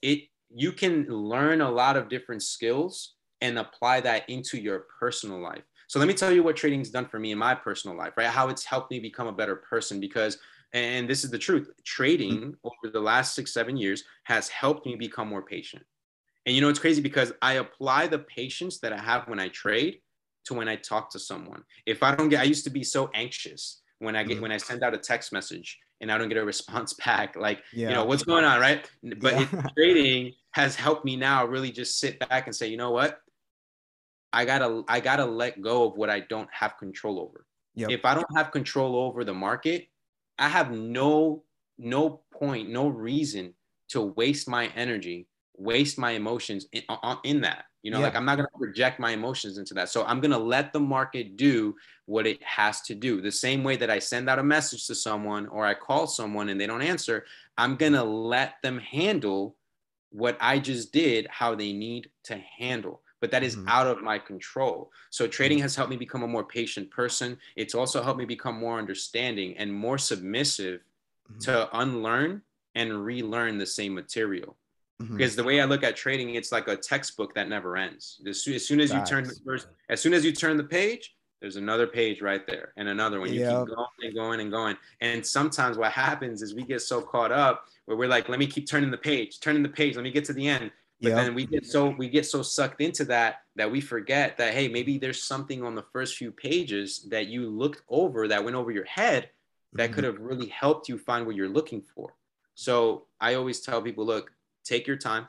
[0.02, 5.40] it you can learn a lot of different skills and apply that into your personal
[5.40, 5.64] life.
[5.88, 8.28] So let me tell you what trading's done for me in my personal life right?
[8.28, 10.38] How it's helped me become a better person because
[10.74, 12.50] and this is the truth trading mm-hmm.
[12.64, 15.84] over the last six seven years has helped me become more patient
[16.46, 19.48] and you know, it's crazy because I apply the patience that I have when I
[19.50, 20.00] trade
[20.46, 21.64] to when I talk to someone.
[21.86, 24.44] If I don't get, I used to be so anxious when I get, mm-hmm.
[24.44, 27.62] when I send out a text message and I don't get a response back, like,
[27.72, 27.90] yeah.
[27.90, 28.90] you know, what's going on, right?
[29.20, 29.68] But yeah.
[29.78, 33.20] trading has helped me now really just sit back and say, you know what?
[34.34, 37.46] I gotta, I gotta let go of what I don't have control over.
[37.76, 37.90] Yep.
[37.92, 39.88] If I don't have control over the market,
[40.38, 41.44] I have no,
[41.78, 43.54] no point, no reason
[43.90, 46.84] to waste my energy waste my emotions in,
[47.24, 48.06] in that you know yeah.
[48.06, 49.90] like i'm not going to project my emotions into that.
[49.90, 53.22] So i'm going to let the market do what it has to do.
[53.22, 56.50] The same way that i send out a message to someone or i call someone
[56.50, 57.26] and they don't answer
[57.58, 59.56] i'm going to let them handle
[60.10, 63.02] what i just did how they need to handle.
[63.22, 63.70] But that is mm-hmm.
[63.70, 64.92] out of my control.
[65.10, 67.38] So trading has helped me become a more patient person.
[67.56, 70.82] It's also helped me become more understanding and more submissive
[71.32, 71.40] mm-hmm.
[71.40, 72.42] to unlearn
[72.76, 74.58] and relearn the same material
[75.02, 75.18] Mm-hmm.
[75.18, 78.22] Because the way I look at trading, it's like a textbook that never ends.
[78.28, 80.64] As soon as, soon as you turn the first, as soon as you turn the
[80.64, 83.34] page, there's another page right there and another one.
[83.34, 83.66] You yep.
[83.66, 84.78] keep going and going and going.
[85.02, 88.48] And sometimes what happens is we get so caught up where we're like, let me
[88.48, 90.72] keep turning the page, turning the page, let me get to the end.
[91.02, 91.18] But yep.
[91.18, 94.70] then we get so we get so sucked into that that we forget that hey,
[94.70, 98.72] maybe there's something on the first few pages that you looked over that went over
[98.72, 99.30] your head
[99.74, 99.96] that mm-hmm.
[99.96, 102.16] could have really helped you find what you're looking for.
[102.56, 104.32] So I always tell people, look,
[104.64, 105.28] take your time.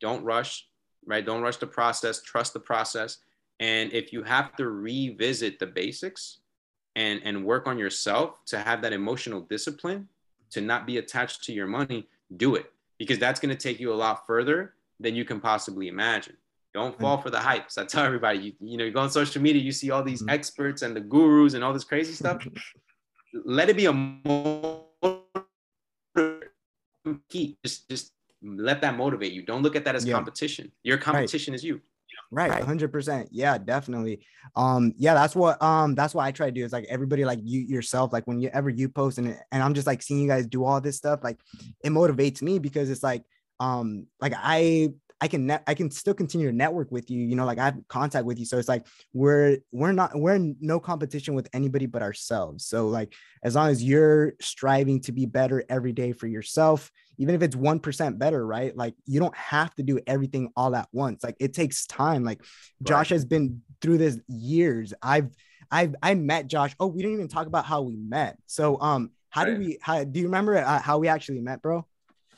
[0.00, 0.66] Don't rush
[1.06, 1.24] right?
[1.24, 2.20] Don't rush the process.
[2.20, 3.18] Trust the process.
[3.60, 6.40] And if you have to revisit the basics
[6.96, 10.08] and and work on yourself to have that emotional discipline
[10.50, 13.92] to not be attached to your money do it because that's going to take you
[13.92, 16.36] a lot further than you can possibly imagine.
[16.74, 17.78] Don't fall for the hypes.
[17.78, 20.20] I tell everybody you, you know you go on social media you see all these
[20.20, 20.30] mm-hmm.
[20.30, 22.46] experts and the gurus and all this crazy stuff.
[23.44, 23.92] Let it be a
[27.28, 29.42] key just just let that motivate you.
[29.42, 30.14] Don't look at that as yeah.
[30.14, 30.70] competition.
[30.82, 31.56] Your competition right.
[31.56, 31.80] is you.
[32.30, 33.28] Right, hundred percent.
[33.30, 34.26] Yeah, definitely.
[34.56, 36.64] Um, yeah, that's what um that's what I try to do.
[36.64, 39.74] Is like everybody like you yourself, like when you ever you post and and I'm
[39.74, 41.38] just like seeing you guys do all this stuff, like
[41.84, 43.22] it motivates me because it's like
[43.60, 47.20] um like I I can net, I can still continue to network with you.
[47.20, 48.44] You know, like I have contact with you.
[48.44, 52.66] So it's like we're we're not we're in no competition with anybody but ourselves.
[52.66, 57.34] So like as long as you're striving to be better every day for yourself, even
[57.34, 58.76] if it's one percent better, right?
[58.76, 61.24] Like you don't have to do everything all at once.
[61.24, 62.24] Like it takes time.
[62.24, 62.42] Like
[62.82, 63.16] Josh right.
[63.16, 64.94] has been through this years.
[65.02, 65.30] I've
[65.70, 66.74] I've I met Josh.
[66.78, 68.38] Oh, we didn't even talk about how we met.
[68.46, 69.50] So um, how right.
[69.50, 69.78] did we?
[69.80, 71.86] How do you remember uh, how we actually met, bro?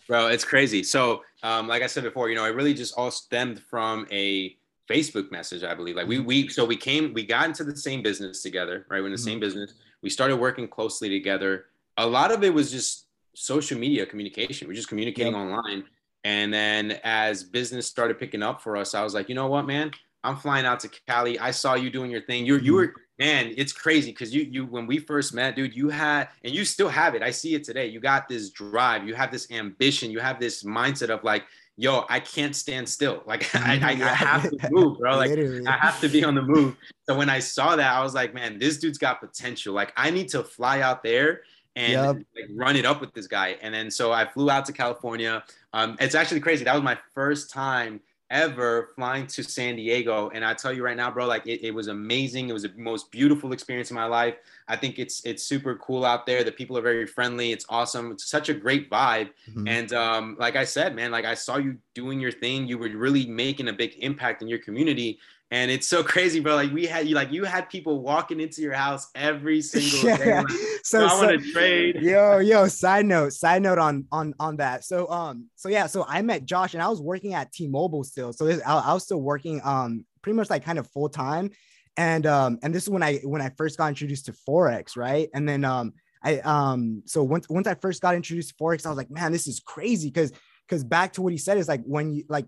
[0.06, 0.82] Bro, it's crazy.
[0.82, 4.56] So, um, like I said before, you know, it really just all stemmed from a
[4.88, 5.96] Facebook message, I believe.
[5.96, 9.00] Like we we so we came, we got into the same business together, right?
[9.00, 9.24] We're in the mm-hmm.
[9.24, 9.74] same business.
[10.02, 11.66] We started working closely together.
[11.98, 13.07] A lot of it was just
[13.38, 14.66] social media communication.
[14.66, 15.42] We're just communicating yep.
[15.42, 15.84] online.
[16.24, 19.66] And then as business started picking up for us, I was like, you know what,
[19.66, 19.92] man?
[20.24, 21.38] I'm flying out to Cali.
[21.38, 22.44] I saw you doing your thing.
[22.44, 22.74] You you mm-hmm.
[22.74, 26.52] were man, it's crazy because you you when we first met, dude, you had and
[26.52, 27.22] you still have it.
[27.22, 27.86] I see it today.
[27.86, 31.44] You got this drive, you have this ambition, you have this mindset of like,
[31.76, 33.22] yo, I can't stand still.
[33.26, 35.16] Like I, I, I have to move, bro.
[35.16, 35.66] Like Literally.
[35.66, 36.76] I have to be on the move.
[37.08, 39.72] So when I saw that, I was like, man, this dude's got potential.
[39.72, 41.42] Like I need to fly out there
[41.78, 42.26] and yep.
[42.34, 43.56] like, run it up with this guy.
[43.62, 45.44] And then so I flew out to California.
[45.72, 46.64] Um, it's actually crazy.
[46.64, 50.28] That was my first time ever flying to San Diego.
[50.34, 52.48] And I tell you right now, bro, like it, it, was amazing.
[52.48, 54.34] It was the most beautiful experience in my life.
[54.66, 56.42] I think it's it's super cool out there.
[56.44, 57.52] The people are very friendly.
[57.52, 58.10] It's awesome.
[58.10, 59.30] It's such a great vibe.
[59.48, 59.68] Mm-hmm.
[59.68, 62.66] And um, like I said, man, like I saw you doing your thing.
[62.66, 66.54] You were really making a big impact in your community and it's so crazy, bro.
[66.54, 70.36] Like we had you, like you had people walking into your house every single day.
[70.36, 70.48] Like,
[70.82, 71.96] so, I want to trade.
[72.02, 72.68] Yo, yo.
[72.68, 74.84] Side note, side note on on on that.
[74.84, 78.32] So um, so yeah, so I met Josh, and I was working at T-Mobile still.
[78.32, 81.50] So this, I, I was still working um, pretty much like kind of full time,
[81.96, 85.28] and um, and this is when I when I first got introduced to forex, right?
[85.34, 88.90] And then um, I um, so once once I first got introduced to forex, I
[88.90, 90.32] was like, man, this is crazy, because
[90.68, 92.46] because back to what he said is like when you like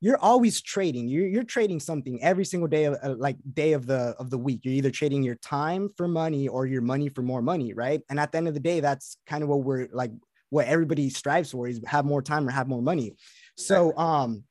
[0.00, 1.08] you're always trading.
[1.08, 4.38] You're, you're trading something every single day of uh, like day of the of the
[4.38, 4.60] week.
[4.62, 8.02] You're either trading your time for money or your money for more money right?
[8.10, 10.12] And at the end of the day that's kind of what we're like
[10.50, 13.14] what everybody strives for is have more time or have more money.
[13.56, 14.44] So um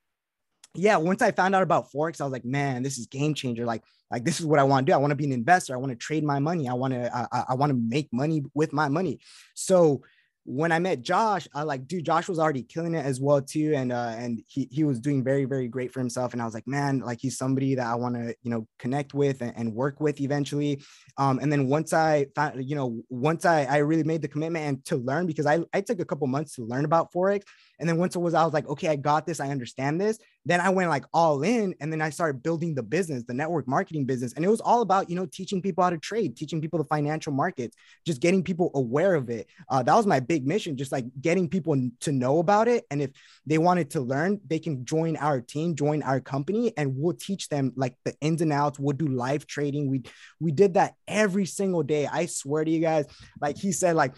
[0.77, 3.65] yeah once i found out about forex i was like man this is game changer.
[3.65, 4.95] Like like this is what i want to do.
[4.95, 5.73] I want to be an investor.
[5.73, 6.67] I want to trade my money.
[6.67, 9.19] I want to I, I want to make money with my money.
[9.53, 10.01] So
[10.47, 13.73] when I met Josh, I like, dude, Josh was already killing it as well too,
[13.75, 16.33] and uh, and he he was doing very very great for himself.
[16.33, 19.15] And I was like, man, like he's somebody that I want to you know connect
[19.15, 20.83] with and, and, work with eventually.
[21.17, 24.65] Um, and then once I found, you know, once I I really made the commitment
[24.65, 27.41] and to learn because I I took a couple months to learn about forex,
[27.79, 29.39] and then once it was, I was like, okay, I got this.
[29.39, 30.17] I understand this.
[30.45, 31.75] Then I went like all in.
[31.79, 34.33] And then I started building the business, the network marketing business.
[34.33, 36.85] And it was all about, you know, teaching people how to trade, teaching people the
[36.85, 39.47] financial markets, just getting people aware of it.
[39.69, 42.85] Uh, that was my big mission, just like getting people to know about it.
[42.91, 43.11] And if
[43.45, 47.49] they wanted to learn, they can join our team, join our company, and we'll teach
[47.49, 48.79] them like the ins and outs.
[48.79, 49.89] We'll do live trading.
[49.89, 50.03] We
[50.39, 52.07] we did that every single day.
[52.07, 53.05] I swear to you guys,
[53.41, 54.13] like he said, like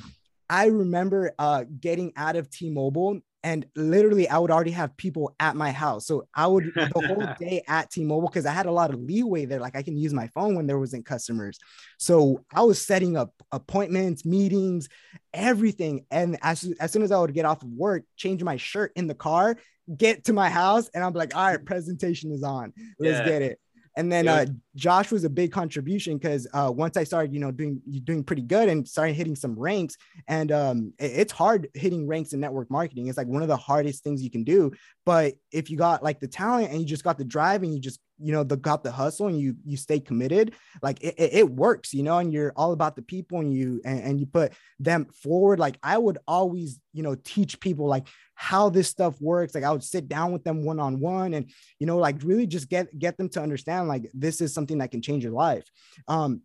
[0.49, 5.55] I remember uh, getting out of T-Mobile and literally I would already have people at
[5.55, 6.05] my house.
[6.05, 9.45] So I would the whole day at T-Mobile because I had a lot of leeway
[9.45, 9.61] there.
[9.61, 11.57] Like I can use my phone when there wasn't customers.
[11.97, 14.89] So I was setting up appointments, meetings,
[15.33, 16.05] everything.
[16.11, 19.07] And as, as soon as I would get off of work, change my shirt in
[19.07, 19.55] the car,
[19.95, 22.73] get to my house, and I'm like, all right, presentation is on.
[22.99, 23.25] Let's yeah.
[23.25, 23.59] get it.
[23.95, 24.45] And then uh,
[24.77, 28.43] Josh was a big contribution because uh, once I started, you know, doing doing pretty
[28.43, 33.07] good and started hitting some ranks, and um, it's hard hitting ranks in network marketing.
[33.07, 34.71] It's like one of the hardest things you can do.
[35.03, 37.79] But if you got like the talent and you just got the drive and you
[37.79, 41.33] just you know the got the hustle and you you stay committed like it, it,
[41.33, 44.25] it works you know and you're all about the people and you and, and you
[44.25, 49.19] put them forward like i would always you know teach people like how this stuff
[49.21, 52.15] works like i would sit down with them one on one and you know like
[52.23, 55.33] really just get get them to understand like this is something that can change your
[55.33, 55.65] life
[56.07, 56.41] um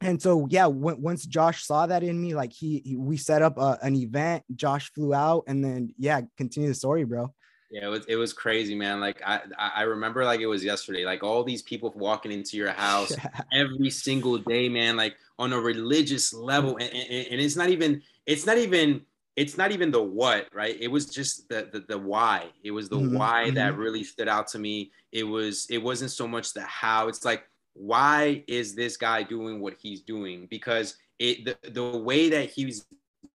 [0.00, 3.42] and so yeah when, once josh saw that in me like he, he we set
[3.42, 7.32] up a, uh, an event josh flew out and then yeah continue the story bro
[7.70, 8.98] yeah, it was it was crazy, man.
[8.98, 11.04] Like I I remember like it was yesterday.
[11.04, 13.14] Like all these people walking into your house
[13.52, 14.96] every single day, man.
[14.96, 19.02] Like on a religious level, and, and, and, it's not even it's not even
[19.40, 20.76] it's not even the what, right?
[20.78, 22.48] It was just the the, the why.
[22.62, 23.16] It was the mm-hmm.
[23.16, 23.54] why mm-hmm.
[23.54, 24.92] that really stood out to me.
[25.12, 27.08] It was it wasn't so much the how.
[27.08, 30.46] It's like why is this guy doing what he's doing?
[30.50, 32.84] Because it the, the way that he's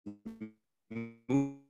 [0.04, 1.60] moving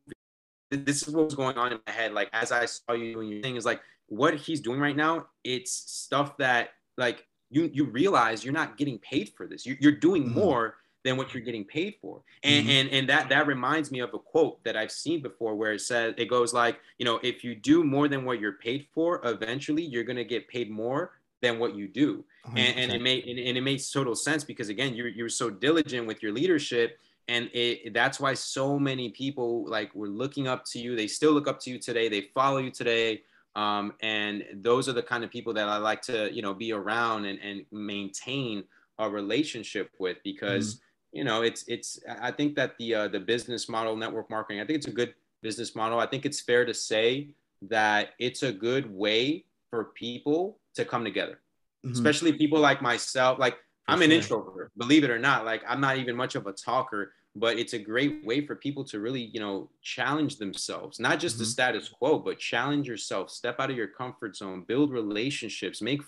[0.71, 2.13] this is what was going on in my head.
[2.13, 5.27] Like as I saw you doing your thing, is like, what he's doing right now,
[5.45, 9.65] it's stuff that like you you realize you're not getting paid for this.
[9.65, 10.41] You, are doing mm-hmm.
[10.41, 12.23] more than what you're getting paid for.
[12.43, 12.71] And, mm-hmm.
[12.71, 15.81] and and that that reminds me of a quote that I've seen before where it
[15.81, 19.21] says it goes like, you know, if you do more than what you're paid for,
[19.25, 21.13] eventually you're gonna get paid more
[21.43, 22.25] than what you do.
[22.57, 25.51] And, and, it made and, and, it makes total sense because again, you're you're so
[25.51, 26.99] diligent with your leadership.
[27.27, 30.95] And it, that's why so many people like were looking up to you.
[30.95, 32.09] They still look up to you today.
[32.11, 33.23] They follow you today.
[33.57, 36.73] Um, and those are the kind of people that I like to, you know, be
[36.73, 38.65] around and, and maintain
[38.99, 40.81] a relationship with because, mm-hmm.
[41.15, 44.67] You know, it's, it's, I think that the, uh, the business model, network marketing, I
[44.67, 45.99] think it's a good business model.
[46.01, 47.29] I think it's fair to say
[47.63, 51.41] that it's a good way for people to come together,
[51.85, 51.93] mm-hmm.
[51.93, 53.39] especially people like myself.
[53.39, 53.57] Like
[53.89, 55.45] I'm an introvert, believe it or not.
[55.45, 58.85] Like I'm not even much of a talker, but it's a great way for people
[58.85, 61.43] to really you know challenge themselves not just mm-hmm.
[61.43, 66.01] the status quo but challenge yourself step out of your comfort zone build relationships make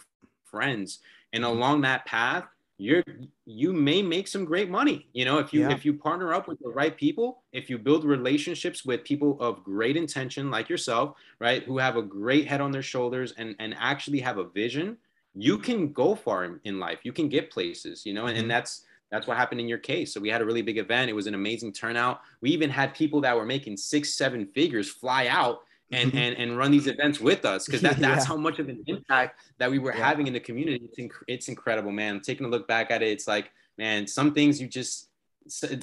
[0.44, 1.00] friends
[1.32, 1.56] and mm-hmm.
[1.56, 2.44] along that path
[2.78, 3.02] you're
[3.46, 5.72] you may make some great money you know if you yeah.
[5.72, 9.64] if you partner up with the right people if you build relationships with people of
[9.64, 13.74] great intention like yourself right who have a great head on their shoulders and and
[13.78, 14.96] actually have a vision
[15.34, 18.30] you can go far in, in life you can get places you know mm-hmm.
[18.30, 20.12] and, and that's that's what happened in your case.
[20.12, 21.08] So we had a really big event.
[21.08, 22.22] It was an amazing turnout.
[22.40, 25.60] We even had people that were making six, seven figures fly out
[25.92, 26.18] and mm-hmm.
[26.18, 28.28] and, and run these events with us because that, that's yeah.
[28.28, 30.06] how much of an impact that we were yeah.
[30.06, 30.84] having in the community.
[30.84, 32.20] It's, inc- it's incredible, man.
[32.20, 35.08] Taking a look back at it, it's like, man, some things you just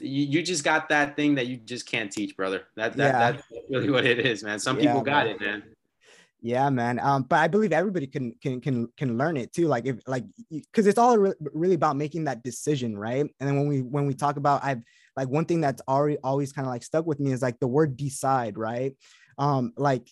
[0.02, 2.64] you, you just got that thing that you just can't teach, brother.
[2.76, 3.32] That, that yeah.
[3.32, 4.60] that's really what it is, man.
[4.60, 5.36] Some people got man.
[5.36, 5.64] it, man.
[6.46, 7.00] Yeah, man.
[7.00, 9.68] Um, but I believe everybody can can can can learn it too.
[9.68, 13.22] Like if like because it's all re- really about making that decision, right?
[13.22, 14.82] And then when we when we talk about, I've
[15.16, 17.68] like one thing that's already always kind of like stuck with me is like the
[17.68, 18.94] word decide, right?
[19.38, 20.08] Um, like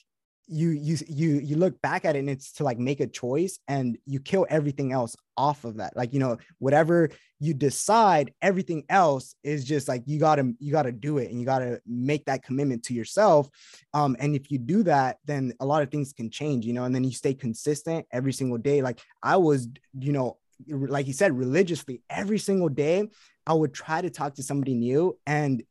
[0.47, 3.57] you you you you look back at it and it's to like make a choice
[3.69, 5.95] and you kill everything else off of that.
[5.95, 10.71] Like you know whatever you decide everything else is just like you got to you
[10.71, 13.49] got to do it and you got to make that commitment to yourself.
[13.93, 16.83] Um and if you do that then a lot of things can change you know
[16.83, 18.81] and then you stay consistent every single day.
[18.81, 23.07] Like i was you know like you said religiously every single day
[23.47, 25.63] i would try to talk to somebody new and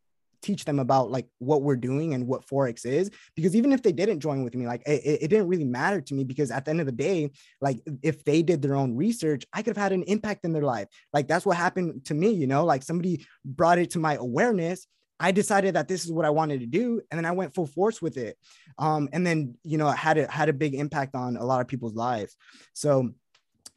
[0.42, 3.92] teach them about like what we're doing and what forex is because even if they
[3.92, 6.70] didn't join with me like it, it didn't really matter to me because at the
[6.70, 9.92] end of the day like if they did their own research i could have had
[9.92, 13.24] an impact in their life like that's what happened to me you know like somebody
[13.44, 14.86] brought it to my awareness
[15.22, 17.66] I decided that this is what I wanted to do, and then I went full
[17.66, 18.38] force with it.
[18.78, 21.68] Um, and then you know had it had a big impact on a lot of
[21.68, 22.34] people's lives.
[22.72, 23.10] So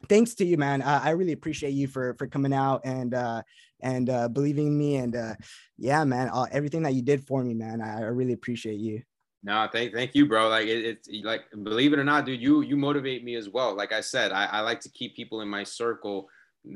[0.08, 0.82] thanks to you, man.
[0.82, 3.42] Uh, I really appreciate you for for coming out and uh,
[3.84, 4.96] and uh, believing in me.
[4.96, 5.34] And uh,
[5.78, 9.02] yeah, man, uh, everything that you did for me, man, I, I really appreciate you.
[9.44, 10.48] No, thank thank you, bro.
[10.48, 13.76] Like it, it's like believe it or not, dude, you you motivate me as well.
[13.76, 16.28] Like I said, I, I like to keep people in my circle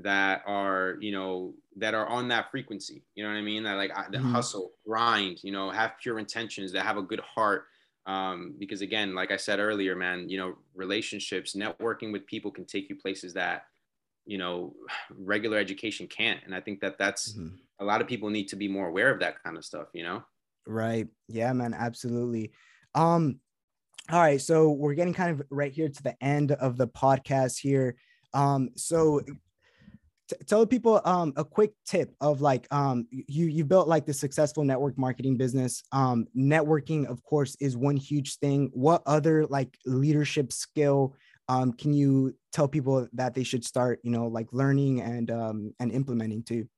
[0.02, 3.02] that are you know that are on that frequency.
[3.14, 3.62] You know what I mean?
[3.62, 4.32] That like mm-hmm.
[4.32, 5.42] hustle, grind.
[5.42, 7.64] You know, have pure intentions, that have a good heart.
[8.04, 12.66] Um, because again, like I said earlier, man, you know, relationships, networking with people can
[12.66, 13.64] take you places that
[14.28, 14.74] you know
[15.18, 16.40] regular education can't.
[16.44, 17.56] And i think that that's mm-hmm.
[17.80, 20.04] a lot of people need to be more aware of that kind of stuff you
[20.04, 20.22] know?
[20.66, 21.08] Right.
[21.26, 22.52] Yeah man absolutely.
[22.94, 23.40] Um
[24.12, 27.58] all right so we're getting kind of right here to the end of the podcast
[27.58, 27.96] here.
[28.34, 29.20] Um so
[30.28, 34.12] t- tell people um a quick tip of like um you you built like the
[34.12, 35.82] successful network marketing business.
[35.92, 38.70] Um networking of course is one huge thing.
[38.74, 41.14] What other like leadership skill
[41.48, 45.74] um, can you tell people that they should start, you know, like learning and um,
[45.80, 46.68] and implementing too?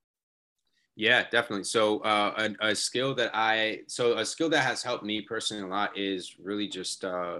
[0.97, 1.65] Yeah, definitely.
[1.65, 5.63] So uh, a, a, skill that I so a skill that has helped me personally
[5.63, 7.39] a lot is really just uh,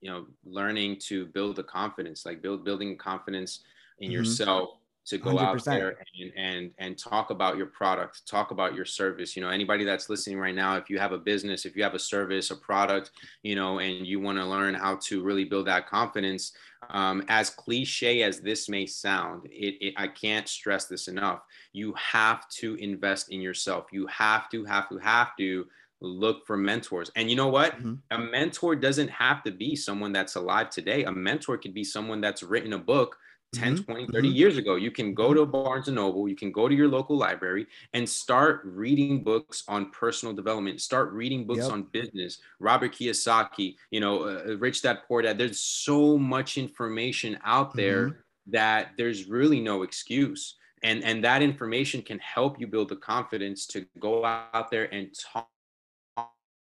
[0.00, 3.60] you know learning to build the confidence, like build building confidence
[3.98, 4.12] in mm-hmm.
[4.12, 4.79] yourself
[5.10, 5.40] to go 100%.
[5.40, 9.50] out there and, and and talk about your product talk about your service you know
[9.50, 12.52] anybody that's listening right now if you have a business if you have a service
[12.52, 13.10] a product
[13.42, 16.52] you know and you want to learn how to really build that confidence
[16.90, 21.42] um, as cliche as this may sound it, it i can't stress this enough
[21.72, 25.66] you have to invest in yourself you have to have to have to
[26.02, 27.10] look for mentors.
[27.14, 27.76] And you know what?
[27.76, 27.94] Mm-hmm.
[28.10, 31.04] A mentor doesn't have to be someone that's alive today.
[31.04, 33.18] A mentor could be someone that's written a book
[33.52, 33.82] 10 mm-hmm.
[33.82, 34.36] 20 30 mm-hmm.
[34.36, 35.38] years ago you can go mm-hmm.
[35.38, 39.64] to barnes and noble you can go to your local library and start reading books
[39.66, 41.72] on personal development start reading books yep.
[41.72, 47.38] on business robert kiyosaki you know uh, rich dad poor dad there's so much information
[47.44, 48.18] out there mm-hmm.
[48.46, 53.66] that there's really no excuse and and that information can help you build the confidence
[53.66, 55.48] to go out there and talk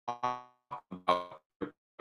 [0.08, 1.25] about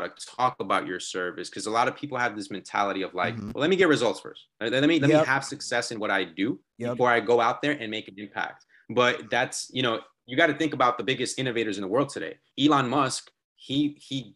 [0.06, 1.50] product, talk about your service.
[1.50, 3.52] Because a lot of people have this mentality of like, mm-hmm.
[3.52, 4.46] well, let me get results first.
[4.60, 5.22] Let me let yep.
[5.22, 6.92] me have success in what I do yep.
[6.92, 8.66] before I go out there and make an impact.
[8.90, 12.10] But that's you know you got to think about the biggest innovators in the world
[12.10, 12.38] today.
[12.60, 14.36] Elon Musk, he he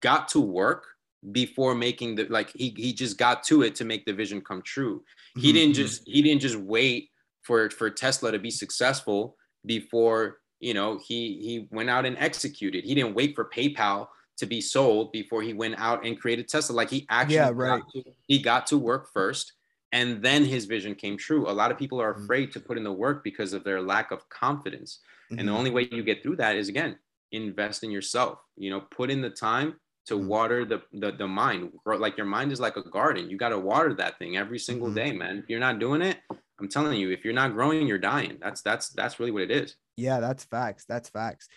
[0.00, 0.86] got to work
[1.30, 4.62] before making the like he he just got to it to make the vision come
[4.62, 5.02] true.
[5.34, 5.54] He mm-hmm.
[5.54, 7.10] didn't just he didn't just wait
[7.42, 9.36] for for Tesla to be successful
[9.66, 12.84] before you know he he went out and executed.
[12.84, 14.08] He didn't wait for PayPal
[14.38, 16.74] to be sold before he went out and created Tesla.
[16.74, 17.80] Like he actually yeah, right.
[17.80, 19.52] got to, he got to work first
[19.92, 21.48] and then his vision came true.
[21.48, 22.24] A lot of people are mm-hmm.
[22.24, 25.00] afraid to put in the work because of their lack of confidence.
[25.30, 25.38] Mm-hmm.
[25.38, 25.58] And the mm-hmm.
[25.58, 26.98] only way you get through that is again,
[27.30, 28.38] invest in yourself.
[28.56, 29.76] You know, put in the time
[30.06, 30.28] to mm-hmm.
[30.28, 31.72] water the, the the mind.
[31.84, 33.30] Like your mind is like a garden.
[33.30, 34.96] You got to water that thing every single mm-hmm.
[34.96, 35.38] day, man.
[35.38, 36.18] If you're not doing it,
[36.58, 38.38] I'm telling you, if you're not growing, you're dying.
[38.40, 39.76] That's that's that's really what it is.
[39.96, 40.86] Yeah, that's facts.
[40.86, 41.48] That's facts.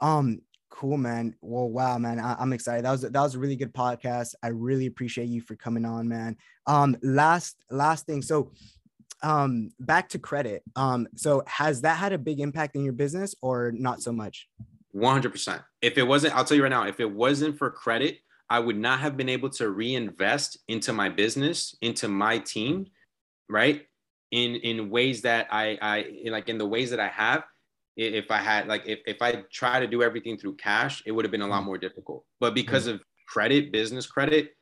[0.00, 1.34] Um, cool, man.
[1.40, 2.18] Well, wow, man.
[2.18, 2.84] I, am excited.
[2.84, 4.34] That was that was a really good podcast.
[4.42, 6.36] I really appreciate you for coming on, man.
[6.66, 8.22] Um, last last thing.
[8.22, 8.52] So
[9.22, 13.34] um back to credit um so has that had a big impact in your business
[13.42, 14.48] or not so much
[14.96, 18.58] 100% if it wasn't i'll tell you right now if it wasn't for credit i
[18.58, 22.86] would not have been able to reinvest into my business into my team
[23.46, 23.84] right
[24.30, 27.44] in in ways that I I like in the ways that I have.
[28.00, 31.24] If I had like if if I try to do everything through cash, it would
[31.24, 31.66] have been a lot mm.
[31.66, 32.24] more difficult.
[32.40, 32.94] But because mm-hmm.
[32.94, 34.52] of credit, business credit,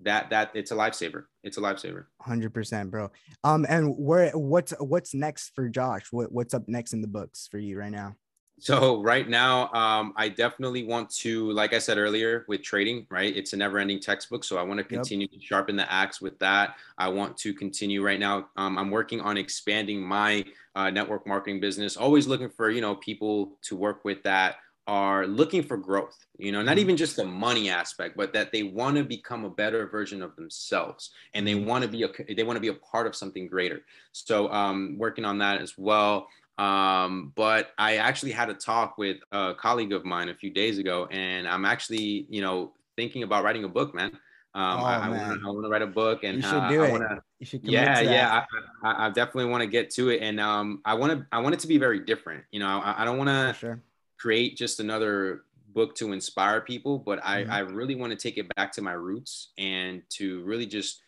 [0.00, 1.24] that that it's a lifesaver.
[1.44, 2.06] It's a lifesaver.
[2.20, 3.10] Hundred percent, bro.
[3.44, 6.06] Um, and where what's what's next for Josh?
[6.10, 8.16] What what's up next in the books for you right now?
[8.60, 13.36] So right now, um, I definitely want to, like I said earlier, with trading, right?
[13.36, 15.40] It's a never-ending textbook, so I want to continue yep.
[15.40, 16.76] to sharpen the axe with that.
[16.96, 18.48] I want to continue right now.
[18.56, 20.44] Um, I'm working on expanding my
[20.74, 21.96] uh, network marketing business.
[21.96, 26.26] Always looking for you know people to work with that are looking for growth.
[26.38, 26.80] You know, not mm-hmm.
[26.80, 30.36] even just the money aspect, but that they want to become a better version of
[30.36, 31.66] themselves, and they mm-hmm.
[31.66, 33.82] want to be a they want to be a part of something greater.
[34.12, 36.28] So, um, working on that as well.
[36.56, 40.78] Um, but I actually had a talk with a colleague of mine a few days
[40.78, 44.12] ago, and I'm actually, you know, thinking about writing a book, man.
[44.56, 45.08] Um, oh, I, I
[45.50, 46.92] want to write a book, and you should uh, do I it.
[46.92, 48.44] Wanna, you should yeah, yeah.
[48.84, 51.56] I, I, definitely want to get to it, and um, I want to, I want
[51.56, 52.44] it to be very different.
[52.52, 53.82] You know, I, I don't want to sure.
[54.16, 55.42] create just another
[55.74, 57.50] book to inspire people, but I, mm-hmm.
[57.50, 61.02] I really want to take it back to my roots and to really just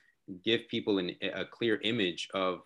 [0.45, 2.63] give people an, a clear image of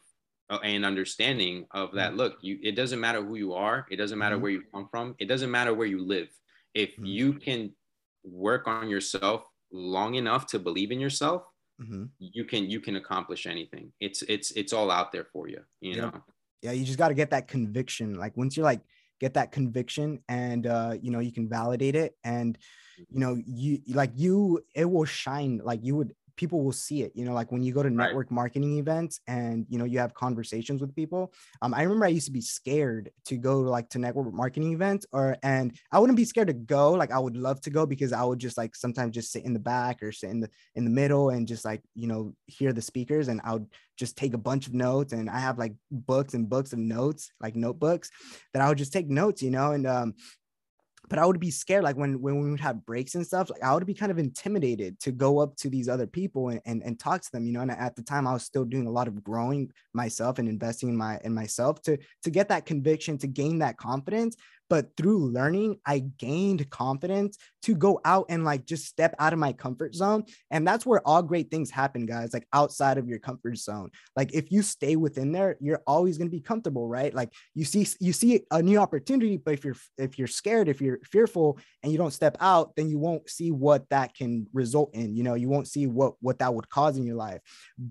[0.58, 2.18] and understanding of that mm-hmm.
[2.18, 4.42] look you it doesn't matter who you are it doesn't matter mm-hmm.
[4.42, 6.28] where you come from it doesn't matter where you live
[6.74, 7.06] if mm-hmm.
[7.06, 7.72] you can
[8.24, 11.42] work on yourself long enough to believe in yourself
[11.80, 12.04] mm-hmm.
[12.18, 15.94] you can you can accomplish anything it's it's it's all out there for you you
[15.94, 16.00] yeah.
[16.02, 16.12] know
[16.62, 18.80] yeah you just got to get that conviction like once you're like
[19.20, 22.58] get that conviction and uh you know you can validate it and
[23.08, 27.12] you know you like you it will shine like you would people will see it
[27.14, 28.34] you know like when you go to network right.
[28.34, 32.24] marketing events and you know you have conversations with people um, i remember i used
[32.24, 36.24] to be scared to go like to network marketing events or and i wouldn't be
[36.24, 39.14] scared to go like i would love to go because i would just like sometimes
[39.14, 41.82] just sit in the back or sit in the in the middle and just like
[41.94, 43.66] you know hear the speakers and i would
[43.98, 47.32] just take a bunch of notes and i have like books and books of notes
[47.42, 48.08] like notebooks
[48.54, 50.14] that i would just take notes you know and um
[51.10, 53.62] but I would be scared like when when we would have breaks and stuff like
[53.62, 56.82] I would be kind of intimidated to go up to these other people and, and,
[56.82, 58.90] and talk to them you know and at the time I was still doing a
[58.90, 63.18] lot of growing myself and investing in my in myself to to get that conviction
[63.18, 64.36] to gain that confidence
[64.70, 69.38] but through learning i gained confidence to go out and like just step out of
[69.38, 73.18] my comfort zone and that's where all great things happen guys like outside of your
[73.18, 73.90] comfort zone.
[74.16, 77.12] Like if you stay within there you're always going to be comfortable right?
[77.14, 80.80] Like you see you see a new opportunity but if you're if you're scared if
[80.80, 84.94] you're fearful and you don't step out then you won't see what that can result
[84.94, 85.34] in you know?
[85.34, 87.40] You won't see what what that would cause in your life.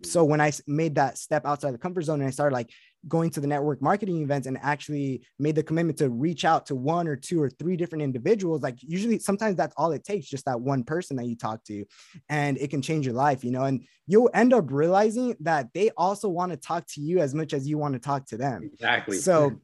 [0.04, 0.30] So mm.
[0.30, 2.72] when i made that step outside the comfort zone and i started like
[3.08, 6.76] going to the network marketing events and actually made the commitment to reach out to
[6.76, 10.46] one or two or three different individuals like usually sometimes that's all it takes just
[10.46, 11.86] that one person that you talk to
[12.28, 15.92] and it can change your life you know and you'll end up realizing that they
[15.96, 18.64] also want to talk to you as much as you want to talk to them.
[18.64, 19.18] Exactly.
[19.18, 19.62] So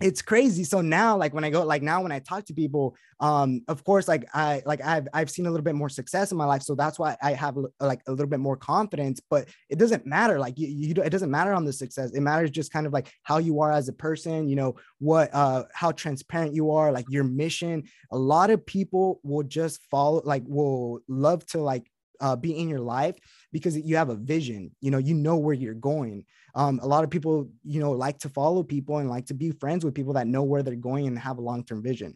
[0.00, 0.64] it's crazy.
[0.64, 3.82] So now like when i go like now when i talk to people um of
[3.82, 6.62] course like i like i've i've seen a little bit more success in my life.
[6.62, 9.20] So that's why i have like a little bit more confidence.
[9.28, 10.38] But it doesn't matter.
[10.38, 12.12] Like you, you it doesn't matter on the success.
[12.12, 15.30] It matters just kind of like how you are as a person you know what
[15.34, 17.84] uh how transparent you are like your mission.
[18.12, 21.90] A lot of people will just follow like will love to like
[22.20, 23.14] uh, be in your life
[23.52, 24.70] because you have a vision.
[24.80, 26.24] You know you know where you're going
[26.58, 29.50] um, a lot of people you know like to follow people and like to be
[29.52, 32.14] friends with people that know where they're going and have a long-term vision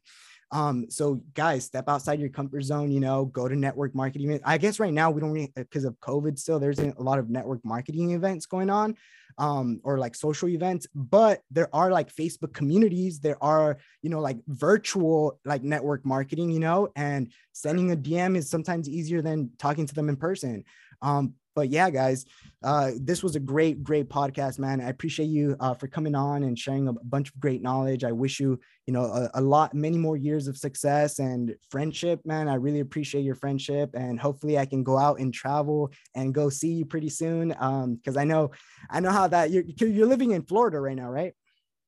[0.52, 4.38] Um, so guys, step outside your comfort zone, you know, go to network marketing.
[4.44, 7.64] I guess right now we don't because of COVID still there's a lot of network
[7.64, 8.94] marketing events going on
[9.38, 14.20] um, or like social events, but there are like Facebook communities, there are, you know,
[14.20, 19.50] like virtual like network marketing, you know, and sending a DM is sometimes easier than
[19.58, 20.64] talking to them in person.
[21.00, 22.24] Um, but yeah, guys,
[22.62, 24.80] uh, this was a great, great podcast, man.
[24.80, 28.04] I appreciate you uh, for coming on and sharing a bunch of great knowledge.
[28.04, 32.20] I wish you, you know, a, a, lot, many more years of success and friendship,
[32.24, 32.48] man.
[32.48, 36.48] I really appreciate your friendship, and hopefully, I can go out and travel and go
[36.48, 37.54] see you pretty soon.
[37.58, 38.52] Um, because I know,
[38.90, 41.34] I know how that you're you're living in Florida right now, right?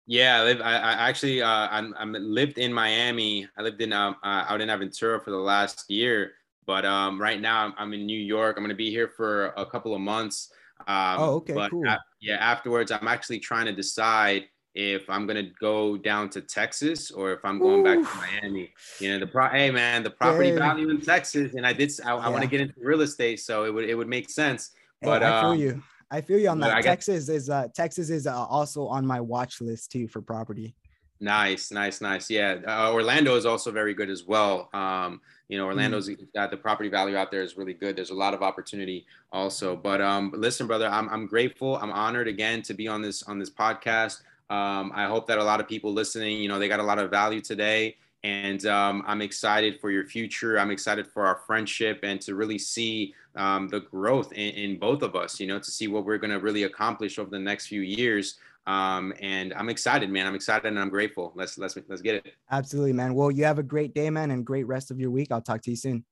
[0.06, 0.60] Yeah, I live.
[0.60, 3.48] I, I actually, uh, I'm, I'm lived in Miami.
[3.56, 6.34] I lived in um, uh, out in Aventura for the last year
[6.66, 8.56] but um, right now I'm, I'm, in New York.
[8.56, 10.52] I'm going to be here for a couple of months.
[10.86, 11.84] Um, oh, okay, but cool.
[12.20, 14.44] Yeah, afterwards, I'm actually trying to decide
[14.74, 18.02] if I'm going to go down to Texas or if I'm going Ooh.
[18.02, 18.72] back to Miami.
[18.98, 19.48] You know, the pro.
[19.48, 20.56] Hey, man, the property hey.
[20.56, 21.92] value in Texas, and I did.
[22.04, 24.70] I, I want to get into real estate, so it would it would make sense.
[25.00, 25.82] But hey, I feel um, you.
[26.10, 26.82] I feel you on that.
[26.82, 30.74] Texas is uh, Texas is uh, also on my watch list too for property.
[31.20, 32.28] Nice, nice, nice.
[32.28, 34.68] Yeah, uh, Orlando is also very good as well.
[34.74, 36.16] Um, you know, Orlando's mm.
[36.34, 37.96] got the property value out there is really good.
[37.96, 39.76] There's a lot of opportunity also.
[39.76, 41.76] But um, listen, brother, I'm I'm grateful.
[41.76, 44.22] I'm honored again to be on this on this podcast.
[44.50, 46.98] Um, I hope that a lot of people listening, you know, they got a lot
[46.98, 47.96] of value today.
[48.22, 50.58] And um, I'm excited for your future.
[50.58, 55.02] I'm excited for our friendship and to really see um, the growth in, in, both
[55.02, 57.66] of us, you know, to see what we're going to really accomplish over the next
[57.66, 58.36] few years.
[58.66, 60.26] Um, and I'm excited, man.
[60.26, 61.32] I'm excited and I'm grateful.
[61.34, 62.34] Let's let's let's get it.
[62.50, 63.14] Absolutely, man.
[63.14, 65.30] Well, you have a great day, man, and great rest of your week.
[65.30, 66.04] I'll talk to you soon.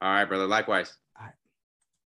[0.00, 0.46] All right, brother.
[0.46, 0.96] Likewise.